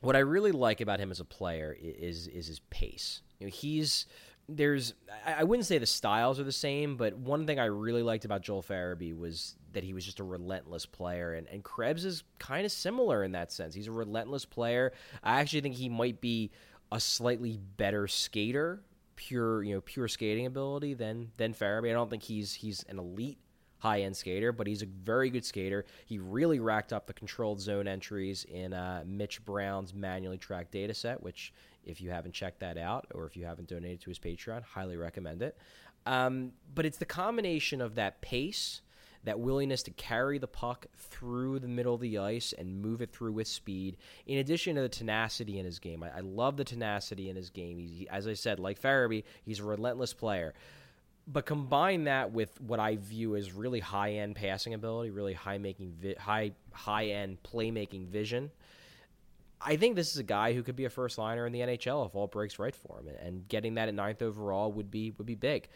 what 0.00 0.16
I 0.16 0.20
really 0.20 0.52
like 0.52 0.80
about 0.80 0.98
him 0.98 1.10
as 1.10 1.20
a 1.20 1.26
player 1.26 1.76
is 1.78 2.26
is 2.26 2.46
his 2.46 2.60
pace. 2.70 3.20
You 3.38 3.48
know, 3.48 3.50
he's 3.52 4.06
there's 4.48 4.94
I 5.26 5.44
wouldn't 5.44 5.66
say 5.66 5.76
the 5.76 5.84
styles 5.84 6.40
are 6.40 6.44
the 6.44 6.52
same, 6.52 6.96
but 6.96 7.18
one 7.18 7.46
thing 7.46 7.58
I 7.58 7.66
really 7.66 8.02
liked 8.02 8.24
about 8.24 8.40
Joel 8.40 8.62
Farabee 8.62 9.14
was 9.14 9.56
that 9.72 9.84
he 9.84 9.92
was 9.92 10.04
just 10.04 10.20
a 10.20 10.24
relentless 10.24 10.86
player, 10.86 11.34
and 11.34 11.46
and 11.48 11.62
Krebs 11.62 12.04
is 12.04 12.24
kind 12.38 12.64
of 12.64 12.72
similar 12.72 13.24
in 13.24 13.32
that 13.32 13.52
sense. 13.52 13.74
He's 13.74 13.88
a 13.88 13.92
relentless 13.92 14.44
player. 14.44 14.92
I 15.22 15.40
actually 15.40 15.60
think 15.62 15.74
he 15.76 15.88
might 15.88 16.20
be 16.20 16.50
a 16.92 17.00
slightly 17.00 17.58
better 17.76 18.08
skater, 18.08 18.82
pure 19.16 19.62
you 19.62 19.74
know 19.74 19.80
pure 19.80 20.08
skating 20.08 20.46
ability 20.46 20.94
than 20.94 21.30
than 21.36 21.54
Farabee. 21.54 21.90
I 21.90 21.92
don't 21.92 22.10
think 22.10 22.22
he's 22.22 22.54
he's 22.54 22.84
an 22.88 22.98
elite 22.98 23.38
high 23.80 24.02
end 24.02 24.16
skater, 24.16 24.52
but 24.52 24.66
he's 24.66 24.82
a 24.82 24.86
very 24.86 25.30
good 25.30 25.44
skater. 25.44 25.84
He 26.06 26.18
really 26.18 26.60
racked 26.60 26.92
up 26.92 27.06
the 27.06 27.14
controlled 27.14 27.60
zone 27.60 27.88
entries 27.88 28.44
in 28.44 28.72
uh, 28.72 29.02
Mitch 29.06 29.44
Brown's 29.44 29.94
manually 29.94 30.38
tracked 30.38 30.70
data 30.70 30.94
set, 30.94 31.22
which 31.22 31.52
if 31.84 32.00
you 32.00 32.10
haven't 32.10 32.32
checked 32.32 32.60
that 32.60 32.76
out 32.76 33.06
or 33.14 33.26
if 33.26 33.36
you 33.36 33.46
haven't 33.46 33.68
donated 33.68 34.00
to 34.02 34.10
his 34.10 34.18
Patreon, 34.18 34.62
highly 34.62 34.96
recommend 34.96 35.42
it. 35.42 35.56
Um, 36.06 36.52
but 36.74 36.86
it's 36.86 36.98
the 36.98 37.06
combination 37.06 37.80
of 37.80 37.94
that 37.96 38.20
pace, 38.20 38.82
that 39.24 39.38
willingness 39.38 39.82
to 39.84 39.90
carry 39.90 40.38
the 40.38 40.46
puck 40.46 40.86
through 40.96 41.58
the 41.58 41.68
middle 41.68 41.94
of 41.94 42.00
the 42.00 42.18
ice 42.18 42.54
and 42.56 42.80
move 42.80 43.02
it 43.02 43.12
through 43.12 43.32
with 43.32 43.48
speed, 43.48 43.96
in 44.26 44.38
addition 44.38 44.76
to 44.76 44.82
the 44.82 44.88
tenacity 44.88 45.58
in 45.58 45.64
his 45.64 45.78
game. 45.78 46.02
I, 46.02 46.18
I 46.18 46.20
love 46.20 46.56
the 46.56 46.64
tenacity 46.64 47.28
in 47.28 47.36
his 47.36 47.50
game. 47.50 47.78
He, 47.78 48.08
as 48.10 48.26
I 48.26 48.34
said, 48.34 48.58
like 48.58 48.80
Farabee, 48.80 49.24
he's 49.44 49.60
a 49.60 49.64
relentless 49.64 50.14
player. 50.14 50.54
But 51.26 51.46
combine 51.46 52.04
that 52.04 52.32
with 52.32 52.60
what 52.60 52.80
I 52.80 52.96
view 52.96 53.36
as 53.36 53.52
really 53.52 53.80
high 53.80 54.14
end 54.14 54.36
passing 54.36 54.74
ability, 54.74 55.10
really 55.10 55.34
high 55.34 55.58
making, 55.58 55.92
vi- 56.00 56.16
high 56.18 56.52
high 56.72 57.06
end 57.06 57.38
playmaking 57.42 58.06
vision 58.08 58.50
I 59.60 59.76
think 59.76 59.94
this 59.94 60.10
is 60.10 60.16
a 60.16 60.22
guy 60.22 60.54
who 60.54 60.62
could 60.62 60.76
be 60.76 60.86
a 60.86 60.90
first 60.90 61.18
liner 61.18 61.46
in 61.46 61.52
the 61.52 61.60
NHL 61.60 62.06
if 62.06 62.14
all 62.14 62.26
breaks 62.26 62.58
right 62.58 62.74
for 62.74 63.00
him, 63.00 63.08
and 63.22 63.46
getting 63.46 63.74
that 63.74 63.88
at 63.88 63.94
ninth 63.94 64.22
overall 64.22 64.72
would 64.72 64.90
be 64.90 65.10
would 65.12 65.26
be 65.26 65.34
big. 65.34 65.68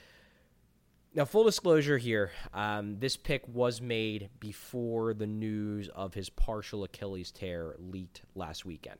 Now, 1.16 1.25
full 1.25 1.44
disclosure 1.44 1.97
here, 1.97 2.33
um, 2.52 2.99
this 2.99 3.16
pick 3.16 3.47
was 3.47 3.80
made 3.80 4.30
before 4.40 5.14
the 5.14 5.28
news 5.28 5.88
of 5.90 6.12
his 6.12 6.28
partial 6.28 6.83
Achilles 6.83 7.30
tear 7.30 7.76
leaked 7.78 8.23
last 8.35 8.64
weekend. 8.66 8.99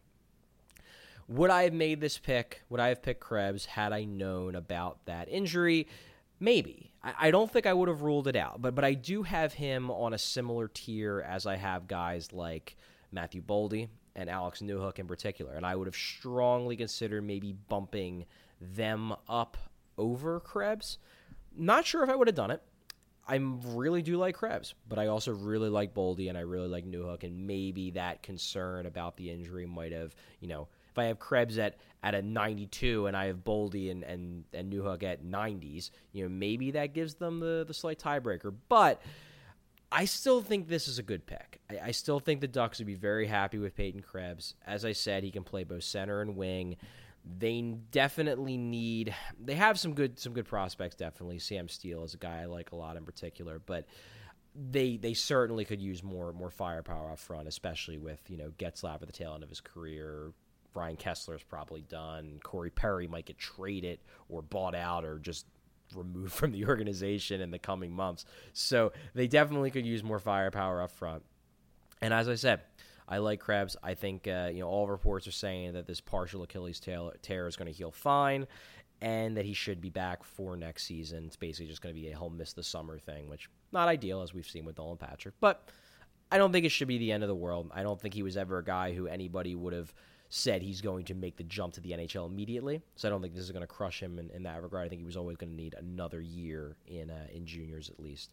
Would 1.27 1.51
I 1.51 1.65
have 1.65 1.73
made 1.73 2.01
this 2.01 2.17
pick? 2.17 2.63
Would 2.69 2.79
I 2.79 2.89
have 2.89 3.03
picked 3.03 3.19
Krebs 3.19 3.67
had 3.67 3.93
I 3.93 4.05
known 4.05 4.55
about 4.55 5.05
that 5.07 5.29
injury? 5.29 5.89
Maybe. 6.39 6.93
I, 7.03 7.15
I 7.19 7.31
don't 7.33 7.51
think 7.51 7.67
I 7.67 7.73
would 7.73 7.89
have 7.89 8.03
ruled 8.03 8.29
it 8.29 8.37
out, 8.37 8.63
but 8.63 8.77
but 8.77 8.85
I 8.85 8.95
do 8.95 9.25
have 9.25 9.53
him 9.53 9.91
on 9.91 10.15
a 10.15 10.19
similar 10.19 10.69
tier 10.69 11.21
as 11.29 11.47
I 11.47 11.57
have 11.57 11.89
guys 11.89 12.33
like 12.33 12.77
Matthew 13.11 13.43
Boldy 13.43 13.89
and 14.15 14.31
Alex 14.31 14.61
Newhook 14.61 15.01
in 15.01 15.09
particular. 15.09 15.55
And 15.55 15.67
I 15.67 15.75
would 15.75 15.89
have 15.89 15.97
strongly 15.97 16.77
considered 16.77 17.25
maybe 17.25 17.57
bumping 17.69 18.27
them 18.61 19.15
up 19.29 19.57
over 19.99 20.39
Krebs. 20.39 20.99
Not 21.57 21.87
sure 21.87 22.03
if 22.03 22.11
I 22.11 22.17
would 22.17 22.29
have 22.29 22.35
done 22.35 22.51
it. 22.51 22.63
I 23.27 23.37
really 23.37 24.03
do 24.03 24.19
like 24.19 24.35
Krebs, 24.35 24.75
but 24.87 24.99
I 24.99 25.07
also 25.07 25.33
really 25.33 25.71
like 25.71 25.95
Boldy 25.95 26.29
and 26.29 26.37
I 26.37 26.43
really 26.43 26.69
like 26.69 26.85
Newhook. 26.85 27.23
And 27.25 27.47
maybe 27.47 27.93
that 27.93 28.23
concern 28.23 28.85
about 28.85 29.17
the 29.17 29.31
injury 29.31 29.65
might 29.65 29.93
have, 29.93 30.15
you 30.41 30.49
know, 30.49 30.69
if 30.91 30.99
I 30.99 31.05
have 31.05 31.19
Krebs 31.19 31.59
at, 31.59 31.79
at 32.03 32.15
a 32.15 32.23
92 32.23 33.07
and 33.07 33.17
I 33.17 33.27
have 33.27 33.39
Boldy 33.39 33.91
and, 33.91 34.05
and, 34.05 34.45
and 34.53 34.71
Newhook 34.71 35.03
at 35.03 35.25
90s, 35.25 35.91
you 36.13 36.23
know, 36.23 36.29
maybe 36.29 36.73
that 36.73 36.93
gives 36.93 37.15
them 37.15 37.41
the, 37.41 37.65
the 37.67 37.75
slight 37.75 37.99
tiebreaker. 37.99 38.55
But 38.69 39.01
I 39.91 40.05
still 40.05 40.43
think 40.43 40.69
this 40.69 40.87
is 40.87 40.99
a 40.99 41.03
good 41.03 41.25
pick. 41.25 41.61
I, 41.71 41.87
I, 41.87 41.91
still 41.93 42.21
think 42.21 42.41
the 42.41 42.49
Ducks 42.49 42.79
would 42.79 42.87
be 42.87 42.95
very 42.95 43.27
happy 43.27 43.59
with 43.59 43.75
Peyton 43.75 44.03
Krebs. 44.03 44.55
As 44.67 44.85
I 44.85 44.93
said, 44.93 45.25
he 45.25 45.31
can 45.31 45.45
play 45.45 45.65
both 45.65 45.85
center 45.85 46.21
and 46.21 46.37
wing. 46.37 46.77
They 47.39 47.63
definitely 47.91 48.57
need. 48.57 49.15
They 49.43 49.55
have 49.55 49.79
some 49.79 49.95
good 49.95 50.19
some 50.19 50.35
good 50.35 50.47
prospects. 50.47 50.95
Definitely, 50.97 51.39
Sam 51.39 51.69
Steel 51.69 52.05
is 52.05 52.15
a 52.15 52.19
guy 52.19 52.43
I 52.43 52.45
like 52.45 52.73
a 52.73 52.77
lot 52.77 52.97
in 52.97 53.05
particular, 53.05 53.61
but 53.65 53.87
they 54.55 54.97
they 54.99 55.15
certainly 55.15 55.65
could 55.65 55.81
use 55.81 56.03
more 56.03 56.33
more 56.33 56.51
firepower 56.51 57.11
up 57.11 57.19
front, 57.19 57.49
especially 57.49 57.99
with 57.99 58.21
you 58.29 58.37
know 58.37 58.51
Getzlaf 58.59 59.01
at 59.01 59.07
the 59.07 59.13
tail 59.13 59.35
end 59.35 59.43
of 59.43 59.49
his 59.49 59.61
career. 59.61 60.33
Ryan 60.75 60.97
Kesler 60.97 61.37
is 61.37 61.43
probably 61.43 61.83
done. 61.83 62.41
Corey 62.43 62.71
Perry 62.71 63.07
might 63.07 63.27
get 63.27 63.39
traded 63.39 64.01
or 64.29 64.43
bought 64.43 64.75
out 64.75 65.05
or 65.05 65.19
just 65.19 65.47
removed 65.95 66.33
from 66.35 66.53
the 66.53 66.67
organization 66.67 67.41
in 67.41 67.51
the 67.51 67.59
coming 67.59 67.93
months. 67.93 68.25
So 68.53 68.93
they 69.15 69.27
definitely 69.29 69.71
could 69.71 69.87
use 69.87 70.03
more 70.03 70.19
firepower 70.19 70.83
up 70.83 70.91
front. 70.91 71.23
And 72.03 72.13
as 72.13 72.29
I 72.29 72.35
said, 72.35 72.61
I 73.09 73.19
like 73.19 73.41
Krebs. 73.41 73.77
I 73.83 73.95
think 73.95 74.27
uh, 74.27 74.51
you 74.53 74.61
know 74.61 74.69
all 74.69 74.89
reports 74.89 75.27
are 75.27 75.33
saying 75.33 75.75
that 75.75 75.87
this 75.87 76.01
partial 76.01 76.43
Achilles 76.43 76.81
tear 76.81 77.47
is 77.47 77.57
going 77.57 77.71
to 77.71 77.77
heal 77.77 77.91
fine, 77.91 78.47
and 79.01 79.37
that 79.37 79.45
he 79.45 79.53
should 79.53 79.81
be 79.81 79.91
back 79.91 80.25
for 80.25 80.57
next 80.57 80.85
season. 80.85 81.25
It's 81.27 81.37
basically 81.37 81.67
just 81.67 81.83
going 81.83 81.95
to 81.95 82.01
be 82.01 82.09
a 82.11 82.17
he'll 82.17 82.31
miss 82.31 82.53
the 82.53 82.63
summer 82.63 82.99
thing, 82.99 83.29
which 83.29 83.51
not 83.73 83.89
ideal 83.89 84.23
as 84.23 84.33
we've 84.33 84.49
seen 84.49 84.65
with 84.65 84.79
Nolan 84.79 84.97
Patrick, 84.97 85.35
but 85.41 85.69
I 86.31 86.39
don't 86.39 86.53
think 86.53 86.65
it 86.65 86.71
should 86.71 86.89
be 86.89 86.99
the 86.99 87.13
end 87.13 87.23
of 87.23 87.29
the 87.29 87.35
world. 87.35 87.71
I 87.75 87.83
don't 87.83 88.01
think 88.01 88.15
he 88.15 88.23
was 88.23 88.37
ever 88.37 88.59
a 88.59 88.65
guy 88.65 88.93
who 88.93 89.07
anybody 89.07 89.55
would 89.55 89.73
have 89.73 89.93
said 90.31 90.63
he's 90.63 90.81
going 90.81 91.05
to 91.05 91.15
make 91.15 91.37
the 91.37 91.45
jump 91.45 91.75
to 91.75 91.81
the 91.81 91.91
NHL 91.91 92.29
immediately. 92.29 92.83
So 92.97 93.07
I 93.07 93.11
don't 93.11 93.23
think 93.23 93.35
this 93.35 93.45
is 93.45 93.53
going 93.53 93.63
to 93.63 93.69
crush 93.69 94.03
him 94.03 94.19
in, 94.19 94.31
in 94.31 94.43
that 94.45 94.63
regard. 94.63 94.87
I 94.87 94.89
think 94.89 95.01
he 95.01 95.07
was 95.07 95.17
always 95.17 95.37
going 95.37 95.51
to 95.51 95.57
need 95.57 95.75
another 95.79 96.21
year 96.21 96.77
in 96.87 97.11
uh, 97.11 97.27
in 97.33 97.47
juniors 97.47 97.89
at 97.91 98.01
least. 98.01 98.33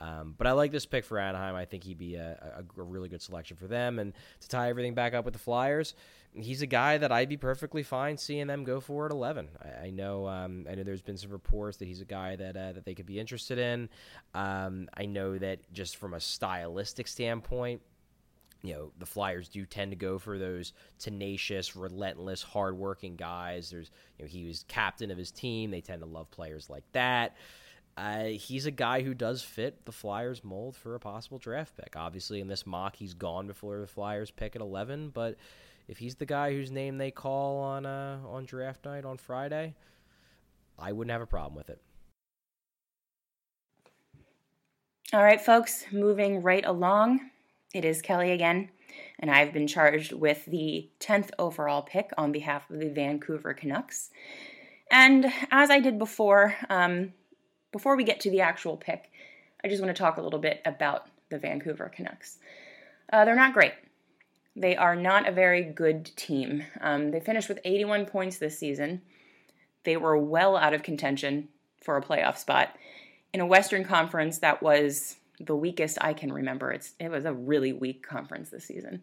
Um, 0.00 0.34
but 0.36 0.46
I 0.46 0.52
like 0.52 0.72
this 0.72 0.84
pick 0.84 1.04
for 1.04 1.18
Anaheim. 1.18 1.54
I 1.54 1.64
think 1.64 1.84
he'd 1.84 1.98
be 1.98 2.16
a, 2.16 2.54
a, 2.58 2.80
a, 2.80 2.82
really 2.82 3.08
good 3.08 3.22
selection 3.22 3.56
for 3.56 3.66
them. 3.66 3.98
And 3.98 4.12
to 4.40 4.48
tie 4.48 4.68
everything 4.68 4.94
back 4.94 5.14
up 5.14 5.24
with 5.24 5.32
the 5.32 5.40
Flyers, 5.40 5.94
he's 6.34 6.60
a 6.60 6.66
guy 6.66 6.98
that 6.98 7.10
I'd 7.10 7.28
be 7.28 7.36
perfectly 7.36 7.82
fine 7.82 8.18
seeing 8.18 8.46
them 8.46 8.64
go 8.64 8.80
for 8.80 9.06
at 9.06 9.12
11. 9.12 9.48
I, 9.62 9.86
I 9.86 9.90
know 9.90 10.28
um, 10.28 10.66
I 10.70 10.74
know 10.74 10.82
there's 10.82 11.02
been 11.02 11.16
some 11.16 11.30
reports 11.30 11.78
that 11.78 11.86
he's 11.86 12.00
a 12.00 12.06
guy 12.06 12.36
that 12.36 12.56
uh, 12.56 12.72
that 12.72 12.84
they 12.84 12.94
could 12.94 13.06
be 13.06 13.18
interested 13.18 13.58
in. 13.58 13.88
Um, 14.34 14.88
I 14.94 15.06
know 15.06 15.38
that 15.38 15.60
just 15.72 15.96
from 15.96 16.14
a 16.14 16.20
stylistic 16.20 17.08
standpoint, 17.08 17.80
you 18.62 18.74
know 18.74 18.92
the 18.98 19.06
Flyers 19.06 19.48
do 19.48 19.64
tend 19.64 19.92
to 19.92 19.96
go 19.96 20.18
for 20.18 20.38
those 20.38 20.72
tenacious, 20.98 21.74
relentless, 21.74 22.42
hardworking 22.42 23.16
guys. 23.16 23.70
There's 23.70 23.90
you 24.18 24.24
know 24.24 24.28
he 24.28 24.44
was 24.44 24.64
captain 24.68 25.10
of 25.10 25.16
his 25.16 25.30
team. 25.30 25.70
They 25.70 25.80
tend 25.80 26.02
to 26.02 26.06
love 26.06 26.30
players 26.30 26.68
like 26.68 26.84
that. 26.92 27.34
Uh, 27.96 28.24
he's 28.24 28.66
a 28.66 28.70
guy 28.70 29.02
who 29.02 29.14
does 29.14 29.42
fit 29.42 29.86
the 29.86 29.92
Flyers 29.92 30.44
mold 30.44 30.76
for 30.76 30.94
a 30.94 31.00
possible 31.00 31.38
draft 31.38 31.74
pick. 31.76 31.96
Obviously, 31.96 32.40
in 32.40 32.48
this 32.48 32.66
mock, 32.66 32.96
he's 32.96 33.14
gone 33.14 33.46
before 33.46 33.78
the 33.78 33.86
Flyers 33.86 34.30
pick 34.30 34.54
at 34.54 34.60
11. 34.60 35.10
But 35.10 35.36
if 35.88 35.98
he's 35.98 36.16
the 36.16 36.26
guy 36.26 36.52
whose 36.52 36.70
name 36.70 36.98
they 36.98 37.10
call 37.10 37.58
on 37.58 37.86
uh, 37.86 38.18
on 38.26 38.44
draft 38.44 38.84
night 38.84 39.06
on 39.06 39.16
Friday, 39.16 39.74
I 40.78 40.92
wouldn't 40.92 41.12
have 41.12 41.22
a 41.22 41.26
problem 41.26 41.54
with 41.54 41.70
it. 41.70 41.80
All 45.12 45.22
right, 45.22 45.40
folks, 45.40 45.86
moving 45.90 46.42
right 46.42 46.66
along. 46.66 47.30
It 47.72 47.84
is 47.84 48.02
Kelly 48.02 48.32
again, 48.32 48.70
and 49.18 49.30
I've 49.30 49.52
been 49.52 49.68
charged 49.68 50.12
with 50.12 50.44
the 50.46 50.90
10th 51.00 51.30
overall 51.38 51.82
pick 51.82 52.10
on 52.18 52.32
behalf 52.32 52.68
of 52.70 52.80
the 52.80 52.90
Vancouver 52.90 53.54
Canucks. 53.54 54.10
And 54.90 55.32
as 55.50 55.70
I 55.70 55.80
did 55.80 55.98
before, 55.98 56.54
um, 56.68 57.12
before 57.76 57.94
we 57.94 58.04
get 58.04 58.20
to 58.20 58.30
the 58.30 58.40
actual 58.40 58.74
pick, 58.74 59.10
I 59.62 59.68
just 59.68 59.82
want 59.82 59.94
to 59.94 60.02
talk 60.02 60.16
a 60.16 60.22
little 60.22 60.38
bit 60.38 60.62
about 60.64 61.08
the 61.28 61.38
Vancouver 61.38 61.92
Canucks. 61.94 62.38
Uh, 63.12 63.26
they're 63.26 63.36
not 63.36 63.52
great. 63.52 63.74
They 64.56 64.78
are 64.78 64.96
not 64.96 65.28
a 65.28 65.32
very 65.32 65.62
good 65.62 66.06
team. 66.16 66.64
Um, 66.80 67.10
they 67.10 67.20
finished 67.20 67.50
with 67.50 67.60
81 67.66 68.06
points 68.06 68.38
this 68.38 68.58
season. 68.58 69.02
They 69.84 69.98
were 69.98 70.16
well 70.16 70.56
out 70.56 70.72
of 70.72 70.82
contention 70.82 71.48
for 71.82 71.98
a 71.98 72.02
playoff 72.02 72.38
spot 72.38 72.74
in 73.34 73.40
a 73.40 73.46
Western 73.46 73.84
Conference 73.84 74.38
that 74.38 74.62
was 74.62 75.16
the 75.38 75.54
weakest 75.54 75.98
I 76.00 76.14
can 76.14 76.32
remember. 76.32 76.72
It's, 76.72 76.94
it 76.98 77.10
was 77.10 77.26
a 77.26 77.34
really 77.34 77.74
weak 77.74 78.06
conference 78.06 78.48
this 78.48 78.64
season. 78.64 79.02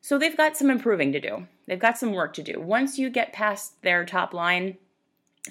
So 0.00 0.16
they've 0.16 0.34
got 0.34 0.56
some 0.56 0.70
improving 0.70 1.12
to 1.12 1.20
do. 1.20 1.46
They've 1.66 1.78
got 1.78 1.98
some 1.98 2.12
work 2.12 2.32
to 2.34 2.42
do. 2.42 2.58
Once 2.58 2.98
you 2.98 3.10
get 3.10 3.34
past 3.34 3.82
their 3.82 4.06
top 4.06 4.32
line, 4.32 4.78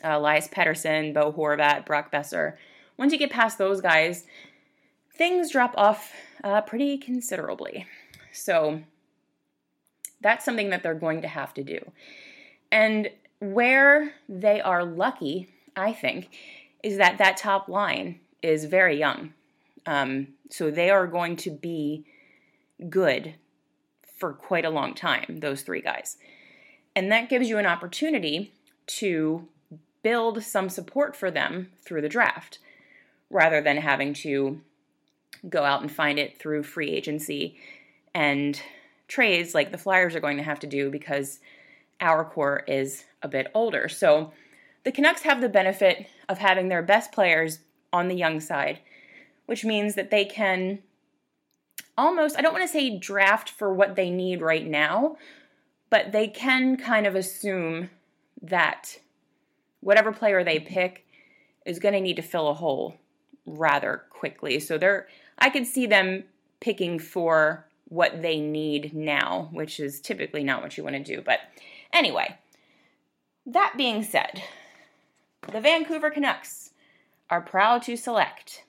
uh, 0.04 0.18
Elias 0.18 0.48
Pettersson, 0.48 1.14
Bo 1.14 1.32
Horvat, 1.32 1.86
Brock 1.86 2.12
Boeser. 2.12 2.56
Once 2.98 3.12
you 3.12 3.20
get 3.20 3.32
past 3.32 3.58
those 3.58 3.82
guys, 3.82 4.26
things 5.16 5.52
drop 5.52 5.74
off 5.78 6.14
uh, 6.44 6.62
pretty 6.62 6.98
considerably. 6.98 7.86
So 8.32 8.82
that's 10.22 10.46
something 10.46 10.70
that 10.70 10.84
they're 10.84 10.96
going 10.96 11.22
to 11.22 11.28
have 11.28 11.54
to 11.56 11.64
do. 11.64 11.92
And 12.72 13.10
where 13.40 14.14
they 14.28 14.62
are 14.62 14.84
lucky, 14.84 15.50
I 15.76 15.94
think, 15.94 16.30
is 16.82 16.98
that 16.98 17.18
that 17.18 17.38
top 17.38 17.68
line 17.68 18.20
is 18.42 18.66
very 18.66 18.98
young. 18.98 19.34
Um, 19.86 20.30
so 20.50 20.72
they 20.72 20.90
are 20.90 21.08
going 21.08 21.36
to 21.38 21.52
be 21.52 22.06
good 22.90 23.36
for 24.18 24.34
quite 24.34 24.66
a 24.66 24.70
long 24.70 24.94
time, 24.94 25.40
those 25.40 25.62
three 25.62 25.82
guys. 25.82 26.18
And 26.96 27.12
that 27.12 27.30
gives 27.30 27.50
you 27.50 27.58
an 27.58 27.66
opportunity 27.66 28.54
to 28.86 29.48
build 30.04 30.44
some 30.44 30.70
support 30.70 31.16
for 31.16 31.32
them 31.32 31.72
through 31.82 32.02
the 32.02 32.10
draft 32.10 32.60
rather 33.30 33.62
than 33.62 33.78
having 33.78 34.14
to 34.14 34.62
go 35.50 35.64
out 35.64 35.82
and 35.82 35.92
find 35.92 36.20
it 36.20 36.38
through 36.38 36.64
free 36.64 36.92
agency 36.92 37.58
and 38.14 38.62
trades 39.08 39.54
like 39.54 39.72
the 39.72 39.78
Flyers 39.78 40.16
are 40.16 40.20
going 40.20 40.38
to 40.38 40.44
have 40.44 40.60
to 40.60 40.68
do 40.68 40.90
because 40.90 41.40
our 42.00 42.24
core 42.24 42.64
is 42.68 43.06
a 43.22 43.28
bit 43.28 43.50
older. 43.54 43.90
So 43.90 44.32
the 44.84 44.92
Canucks 44.92 45.22
have 45.22 45.42
the 45.42 45.50
benefit 45.50 46.08
of 46.30 46.38
having 46.38 46.68
their 46.68 46.82
best 46.84 47.12
players 47.12 47.60
on 47.92 48.08
the 48.08 48.16
young 48.16 48.40
side, 48.40 48.80
which 49.46 49.64
means 49.64 49.96
that 49.96 50.12
they 50.12 50.26
can 50.26 50.80
almost, 51.98 52.38
I 52.38 52.42
don't 52.42 52.54
want 52.54 52.66
to 52.66 52.72
say 52.72 52.98
draft 52.98 53.50
for 53.50 53.74
what 53.74 53.96
they 53.96 54.10
need 54.10 54.42
right 54.42 54.66
now, 54.66 55.18
but 55.90 56.12
they 56.12 56.28
can 56.28 56.76
kind 56.78 57.06
of 57.06 57.16
assume 57.16 57.90
that 58.42 59.00
whatever 59.84 60.12
player 60.12 60.44
they 60.44 60.60
pick 60.60 61.06
is 61.66 61.80
going 61.80 61.94
to 61.94 62.02
need 62.02 62.16
to 62.16 62.22
fill 62.22 62.50
a 62.50 62.54
hole 62.54 62.96
rather 63.46 64.04
quickly. 64.10 64.60
So 64.60 64.78
they're 64.78 65.08
I 65.38 65.50
could 65.50 65.66
see 65.66 65.86
them 65.86 66.24
picking 66.60 67.00
for 67.00 67.68
what 67.86 68.22
they 68.22 68.40
need 68.40 68.94
now, 68.94 69.50
which 69.52 69.80
is 69.80 70.00
typically 70.00 70.44
not 70.44 70.62
what 70.62 70.78
you 70.78 70.84
want 70.84 70.96
to 70.96 71.04
do. 71.04 71.22
But 71.22 71.40
anyway, 71.92 72.38
that 73.46 73.74
being 73.78 74.04
said, 74.04 74.42
the 75.52 75.62
Vancouver 75.62 76.10
Canucks 76.10 76.72
are 77.30 77.42
proud 77.42 77.84
to 77.84 77.98
select 77.98 78.64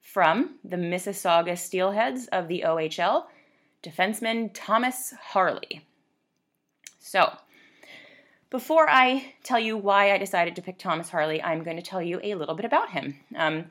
from 0.00 0.56
the 0.64 0.76
Mississauga 0.76 1.52
Steelheads 1.52 2.26
of 2.28 2.48
the 2.48 2.64
OHL, 2.66 3.26
defenseman 3.82 4.50
Thomas 4.52 5.14
Harley. 5.28 5.82
So, 6.98 7.36
before 8.50 8.88
I 8.88 9.34
tell 9.42 9.58
you 9.58 9.76
why 9.76 10.12
I 10.12 10.18
decided 10.18 10.56
to 10.56 10.62
pick 10.62 10.78
Thomas 10.78 11.10
Harley, 11.10 11.42
I'm 11.42 11.62
going 11.62 11.76
to 11.76 11.82
tell 11.82 12.02
you 12.02 12.20
a 12.22 12.34
little 12.34 12.54
bit 12.54 12.64
about 12.64 12.90
him. 12.90 13.16
Um, 13.34 13.64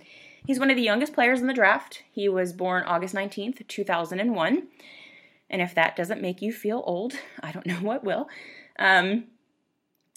he's 0.46 0.60
one 0.60 0.70
of 0.70 0.76
the 0.76 0.84
youngest 0.84 1.14
players 1.14 1.42
in 1.42 1.48
the 1.48 1.54
draft. 1.54 2.04
He 2.12 2.28
was 2.28 2.54
born 2.54 2.84
August 2.84 3.16
19th, 3.16 3.68
2001. 3.68 4.68
And 5.50 5.62
if 5.62 5.76
that 5.76 5.96
doesn't 5.96 6.22
make 6.22 6.42
you 6.42 6.52
feel 6.52 6.84
old, 6.86 7.14
I 7.42 7.52
don't 7.52 7.66
know 7.66 7.76
what 7.76 8.04
will. 8.04 8.28
Um, 8.78 9.26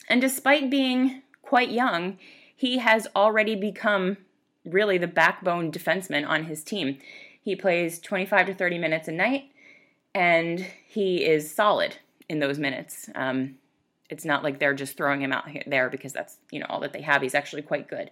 and 0.09 0.21
despite 0.21 0.71
being 0.71 1.23
quite 1.43 1.71
young, 1.71 2.19
he 2.55 2.79
has 2.79 3.07
already 3.15 3.55
become 3.55 4.17
really 4.65 4.99
the 4.99 5.07
backbone 5.07 5.71
defenseman 5.71 6.27
on 6.27 6.45
his 6.45 6.65
team. 6.65 6.99
He 7.41 7.55
plays 7.55 7.99
25 8.01 8.47
to 8.47 8.55
30 8.55 8.79
minutes 8.79 9.09
a 9.09 9.13
night, 9.13 9.45
and 10.15 10.67
he 10.87 11.25
is 11.25 11.55
solid 11.55 11.97
in 12.29 12.41
those 12.41 12.59
minutes. 12.59 13.09
Um, 13.15 13.57
it's 14.11 14.25
not 14.25 14.43
like 14.43 14.59
they're 14.59 14.75
just 14.75 14.97
throwing 14.97 15.23
him 15.23 15.33
out 15.33 15.47
there 15.67 15.89
because 15.89 16.13
that's 16.13 16.37
you 16.51 16.61
know 16.61 16.67
all 16.69 16.81
that 16.81 16.93
they 16.93 17.03
have. 17.03 17.23
He's 17.23 17.35
actually 17.35 17.63
quite 17.63 17.89
good. 17.89 18.11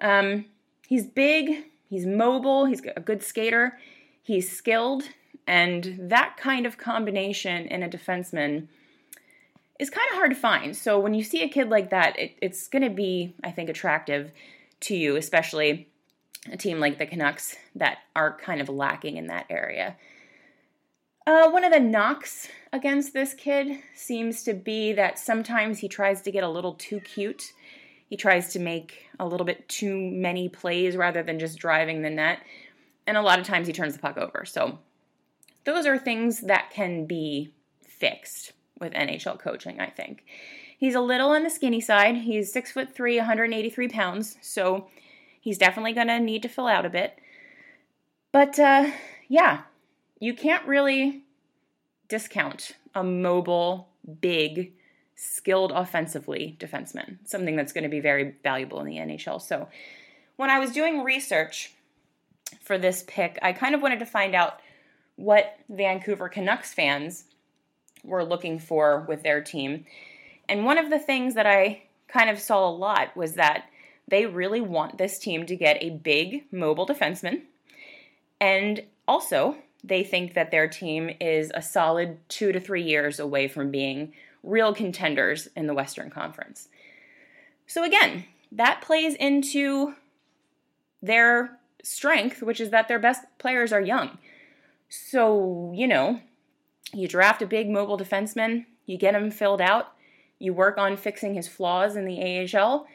Um, 0.00 0.46
he's 0.86 1.06
big. 1.06 1.64
He's 1.88 2.06
mobile. 2.06 2.66
He's 2.66 2.82
a 2.96 3.00
good 3.00 3.22
skater. 3.22 3.78
He's 4.22 4.50
skilled, 4.50 5.04
and 5.46 5.96
that 5.98 6.36
kind 6.36 6.66
of 6.66 6.78
combination 6.78 7.66
in 7.66 7.82
a 7.82 7.88
defenseman 7.88 8.68
is 9.78 9.90
kind 9.90 10.08
of 10.10 10.16
hard 10.16 10.30
to 10.30 10.36
find. 10.36 10.76
So 10.76 10.98
when 10.98 11.12
you 11.12 11.24
see 11.24 11.42
a 11.42 11.48
kid 11.48 11.68
like 11.68 11.90
that, 11.90 12.18
it, 12.18 12.36
it's 12.40 12.68
going 12.68 12.82
to 12.82 12.90
be, 12.90 13.34
I 13.42 13.50
think, 13.50 13.68
attractive 13.68 14.30
to 14.82 14.96
you, 14.96 15.16
especially 15.16 15.88
a 16.50 16.56
team 16.56 16.78
like 16.78 16.98
the 16.98 17.06
Canucks 17.06 17.56
that 17.74 17.98
are 18.14 18.36
kind 18.36 18.60
of 18.60 18.68
lacking 18.68 19.16
in 19.16 19.26
that 19.26 19.46
area. 19.50 19.96
Uh, 21.26 21.50
one 21.50 21.62
of 21.62 21.72
the 21.72 21.80
knocks 21.80 22.48
against 22.72 23.12
this 23.12 23.32
kid 23.34 23.78
seems 23.94 24.42
to 24.42 24.54
be 24.54 24.92
that 24.92 25.18
sometimes 25.18 25.78
he 25.78 25.88
tries 25.88 26.20
to 26.22 26.32
get 26.32 26.42
a 26.42 26.48
little 26.48 26.74
too 26.74 27.00
cute. 27.00 27.52
He 28.08 28.16
tries 28.16 28.52
to 28.52 28.58
make 28.58 29.06
a 29.20 29.26
little 29.26 29.46
bit 29.46 29.68
too 29.68 29.96
many 29.96 30.48
plays 30.48 30.96
rather 30.96 31.22
than 31.22 31.38
just 31.38 31.58
driving 31.58 32.02
the 32.02 32.10
net. 32.10 32.40
And 33.06 33.16
a 33.16 33.22
lot 33.22 33.38
of 33.38 33.46
times 33.46 33.66
he 33.66 33.72
turns 33.72 33.94
the 33.94 34.00
puck 34.00 34.16
over. 34.16 34.44
So 34.44 34.80
those 35.64 35.86
are 35.86 35.96
things 35.96 36.40
that 36.40 36.70
can 36.70 37.06
be 37.06 37.52
fixed 37.86 38.52
with 38.80 38.92
NHL 38.92 39.38
coaching, 39.38 39.80
I 39.80 39.86
think. 39.86 40.24
He's 40.76 40.96
a 40.96 41.00
little 41.00 41.30
on 41.30 41.44
the 41.44 41.50
skinny 41.50 41.80
side. 41.80 42.16
He's 42.16 42.52
six 42.52 42.72
foot 42.72 42.92
three, 42.92 43.16
183 43.16 43.88
pounds, 43.88 44.36
so 44.42 44.88
he's 45.40 45.56
definitely 45.56 45.92
gonna 45.92 46.18
need 46.18 46.42
to 46.42 46.48
fill 46.48 46.66
out 46.66 46.84
a 46.84 46.90
bit. 46.90 47.16
But 48.32 48.58
uh, 48.58 48.90
yeah, 49.28 49.62
you 50.22 50.34
can't 50.34 50.64
really 50.68 51.24
discount 52.06 52.76
a 52.94 53.02
mobile, 53.02 53.88
big, 54.20 54.72
skilled 55.16 55.72
offensively 55.72 56.56
defenseman, 56.60 57.16
something 57.24 57.56
that's 57.56 57.72
going 57.72 57.82
to 57.82 57.90
be 57.90 57.98
very 57.98 58.36
valuable 58.44 58.78
in 58.78 58.86
the 58.86 58.98
NHL. 58.98 59.42
So, 59.42 59.68
when 60.36 60.48
I 60.48 60.60
was 60.60 60.70
doing 60.70 61.02
research 61.02 61.72
for 62.60 62.78
this 62.78 63.02
pick, 63.08 63.36
I 63.42 63.52
kind 63.52 63.74
of 63.74 63.82
wanted 63.82 63.98
to 63.98 64.06
find 64.06 64.36
out 64.36 64.60
what 65.16 65.58
Vancouver 65.68 66.28
Canucks 66.28 66.72
fans 66.72 67.24
were 68.04 68.24
looking 68.24 68.60
for 68.60 69.04
with 69.08 69.24
their 69.24 69.42
team. 69.42 69.86
And 70.48 70.64
one 70.64 70.78
of 70.78 70.88
the 70.88 71.00
things 71.00 71.34
that 71.34 71.46
I 71.46 71.82
kind 72.06 72.30
of 72.30 72.38
saw 72.38 72.68
a 72.68 72.70
lot 72.70 73.16
was 73.16 73.34
that 73.34 73.64
they 74.06 74.26
really 74.26 74.60
want 74.60 74.98
this 74.98 75.18
team 75.18 75.46
to 75.46 75.56
get 75.56 75.82
a 75.82 75.90
big 75.90 76.44
mobile 76.52 76.86
defenseman. 76.86 77.42
And 78.40 78.84
also, 79.08 79.56
they 79.84 80.04
think 80.04 80.34
that 80.34 80.50
their 80.50 80.68
team 80.68 81.10
is 81.20 81.50
a 81.54 81.62
solid 81.62 82.18
two 82.28 82.52
to 82.52 82.60
three 82.60 82.82
years 82.82 83.18
away 83.18 83.48
from 83.48 83.70
being 83.70 84.12
real 84.42 84.74
contenders 84.74 85.48
in 85.56 85.66
the 85.66 85.74
Western 85.74 86.10
Conference. 86.10 86.68
So, 87.66 87.84
again, 87.84 88.24
that 88.52 88.82
plays 88.82 89.14
into 89.14 89.94
their 91.00 91.58
strength, 91.82 92.42
which 92.42 92.60
is 92.60 92.70
that 92.70 92.88
their 92.88 92.98
best 92.98 93.22
players 93.38 93.72
are 93.72 93.80
young. 93.80 94.18
So, 94.88 95.72
you 95.74 95.88
know, 95.88 96.20
you 96.92 97.08
draft 97.08 97.42
a 97.42 97.46
big 97.46 97.68
mobile 97.68 97.98
defenseman, 97.98 98.66
you 98.86 98.98
get 98.98 99.14
him 99.14 99.30
filled 99.30 99.60
out, 99.60 99.92
you 100.38 100.52
work 100.52 100.78
on 100.78 100.96
fixing 100.96 101.34
his 101.34 101.48
flaws 101.48 101.96
in 101.96 102.04
the 102.04 102.48
AHL, 102.56 102.86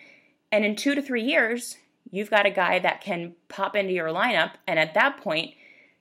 and 0.51 0.63
in 0.63 0.75
two 0.75 0.95
to 0.95 1.01
three 1.01 1.23
years, 1.23 1.77
you've 2.11 2.29
got 2.29 2.45
a 2.45 2.51
guy 2.51 2.79
that 2.79 3.01
can 3.01 3.33
pop 3.49 3.75
into 3.75 3.93
your 3.93 4.09
lineup. 4.09 4.51
And 4.67 4.79
at 4.79 4.93
that 4.93 5.17
point, 5.17 5.55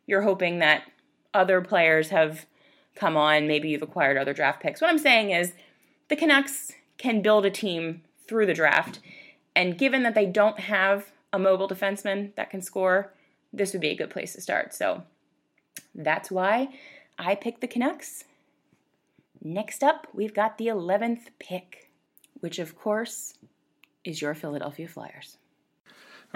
you're 0.07 0.23
hoping 0.23 0.59
that 0.61 0.85
other 1.35 1.61
players 1.61 2.11
have 2.11 2.47
come 2.95 3.16
on. 3.16 3.47
Maybe 3.47 3.69
you've 3.69 3.83
acquired 3.83 4.16
other 4.16 4.33
draft 4.33 4.62
picks. 4.62 4.81
What 4.81 4.90
I'm 4.90 4.99
saying 4.99 5.31
is 5.31 5.53
the 6.09 6.16
Canucks 6.16 6.73
can 6.99 7.23
build 7.23 7.45
a 7.45 7.51
team 7.51 8.03
through 8.27 8.47
the 8.47 8.55
draft. 8.55 9.01
And 9.55 9.79
given 9.79 10.03
that 10.03 10.14
they 10.14 10.27
don't 10.27 10.61
have 10.61 11.12
a 11.33 11.38
mobile 11.38 11.69
defenseman 11.69 12.35
that 12.37 12.51
can 12.51 12.62
score, 12.62 13.12
this 13.53 13.73
would 13.73 13.81
be 13.81 13.90
a 13.90 13.97
good 13.97 14.11
place 14.11 14.33
to 14.35 14.40
start. 14.40 14.75
So 14.75 15.03
that's 15.95 16.31
why 16.31 16.69
I 17.19 17.35
picked 17.35 17.61
the 17.61 17.69
Canucks. 17.69 18.25
Next 19.42 19.83
up, 19.83 20.09
we've 20.12 20.35
got 20.35 20.59
the 20.59 20.66
11th 20.66 21.29
pick, 21.38 21.90
which 22.40 22.59
of 22.59 22.77
course 22.77 23.35
is 24.05 24.21
your 24.21 24.35
Philadelphia 24.35 24.88
Flyers. 24.88 25.38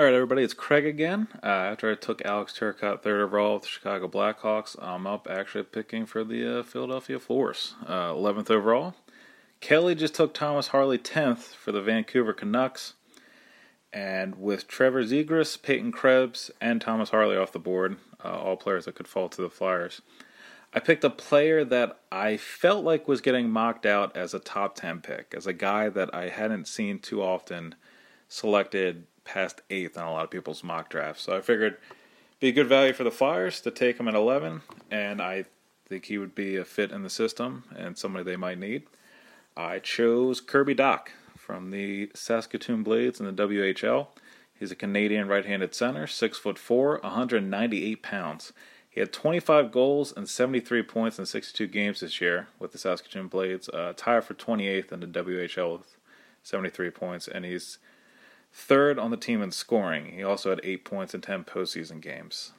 All 0.01 0.07
right, 0.07 0.15
everybody, 0.15 0.43
it's 0.43 0.55
Craig 0.55 0.87
again. 0.87 1.29
Uh, 1.43 1.47
after 1.47 1.93
I 1.93 1.95
took 1.95 2.25
Alex 2.25 2.55
Turcotte 2.59 3.03
third 3.03 3.21
overall 3.21 3.53
with 3.53 3.65
the 3.65 3.69
Chicago 3.69 4.09
Blackhawks, 4.09 4.75
I'm 4.83 5.07
up 5.07 5.29
actually 5.29 5.65
picking 5.65 6.07
for 6.07 6.25
the 6.25 6.61
uh, 6.61 6.63
Philadelphia 6.63 7.19
Force, 7.19 7.75
uh, 7.87 8.11
11th 8.13 8.51
overall. 8.51 8.95
Kelly 9.61 9.95
just 9.95 10.15
took 10.15 10.33
Thomas 10.33 10.69
Harley 10.69 10.97
10th 10.97 11.55
for 11.55 11.71
the 11.71 11.83
Vancouver 11.83 12.33
Canucks. 12.33 12.95
And 13.93 14.37
with 14.37 14.67
Trevor 14.67 15.05
Zegras, 15.05 15.61
Peyton 15.61 15.93
Krebs, 15.93 16.51
and 16.63 16.81
Thomas 16.81 17.11
Harley 17.11 17.37
off 17.37 17.53
the 17.53 17.59
board, 17.59 17.99
uh, 18.25 18.39
all 18.39 18.57
players 18.57 18.87
that 18.87 18.95
could 18.95 19.07
fall 19.07 19.29
to 19.29 19.43
the 19.43 19.51
Flyers, 19.51 20.01
I 20.73 20.81
picked 20.81 21.05
a 21.05 21.11
player 21.11 21.63
that 21.63 22.01
I 22.11 22.39
felt 22.39 22.87
like 22.87 23.07
was 23.07 23.21
getting 23.21 23.51
mocked 23.51 23.85
out 23.85 24.17
as 24.17 24.33
a 24.33 24.39
top 24.39 24.77
10 24.77 25.03
pick, 25.03 25.35
as 25.37 25.47
a 25.47 25.53
guy 25.53 25.91
that 25.91 26.15
I 26.15 26.31
hadn't 26.31 26.69
seen 26.69 27.01
too 27.01 27.23
often 27.23 27.75
selected 28.31 29.05
past 29.25 29.61
eighth 29.71 29.97
on 29.97 30.07
a 30.07 30.13
lot 30.13 30.25
of 30.25 30.31
people's 30.31 30.65
mock 30.65 30.89
drafts. 30.89 31.23
So 31.23 31.37
I 31.37 31.41
figured 31.41 31.77
be 32.41 32.49
a 32.49 32.53
good 32.53 32.69
value 32.69 32.93
for 32.93 33.05
the 33.05 33.11
Flyers 33.11 33.61
to 33.61 33.71
take 33.71 33.99
him 33.99 34.09
at 34.09 34.15
11, 34.15 34.63
and 34.91 35.21
I 35.21 35.45
think 35.87 36.07
he 36.07 36.19
would 36.19 36.35
be 36.35 36.57
a 36.57 36.65
fit 36.65 36.91
in 36.91 37.03
the 37.03 37.11
system 37.11 37.65
and 37.77 37.99
somebody 37.99 38.25
they 38.25 38.37
might 38.37 38.59
need. 38.59 38.85
I 39.57 39.79
chose 39.79 40.41
Kirby 40.41 40.75
Dach 40.75 41.09
from 41.37 41.71
the 41.71 42.11
Saskatoon 42.15 42.83
Blades 42.83 43.21
in 43.21 43.27
the 43.27 43.47
WHL. 43.47 44.07
He's 44.59 44.71
a 44.71 44.77
Canadian 44.77 45.29
right-handed 45.29 45.75
center, 45.75 46.07
six 46.07 46.39
foot 46.39 46.59
four, 46.59 47.01
198 47.03 48.03
pounds. 48.03 48.53
He 48.89 49.01
had 49.01 49.13
25 49.13 49.71
goals 49.71 50.13
and 50.17 50.29
73 50.29 50.83
points 50.83 51.19
in 51.19 51.27
62 51.27 51.67
games 51.67 52.01
this 52.01 52.21
year 52.21 52.49
with 52.59 52.73
the 52.73 52.79
Saskatoon 52.79 53.29
Blades, 53.29 53.69
uh, 53.69 53.93
tied 53.97 54.25
for 54.25 54.35
28th 54.35 54.93
in 54.93 55.01
the 55.01 55.07
WHL 55.07 55.79
with 55.79 55.97
73 56.43 56.91
points, 56.91 57.29
and 57.29 57.45
he's 57.45 57.79
third 58.53 58.99
on 58.99 59.11
the 59.11 59.17
team 59.17 59.43
in 59.43 59.51
scoring. 59.51 60.13
He 60.13 60.23
also 60.23 60.51
had 60.51 60.61
eight 60.63 60.85
points 60.85 61.15
in 61.15 61.21
10 61.21 61.45
postseason 61.45 62.01
games. 62.01 62.53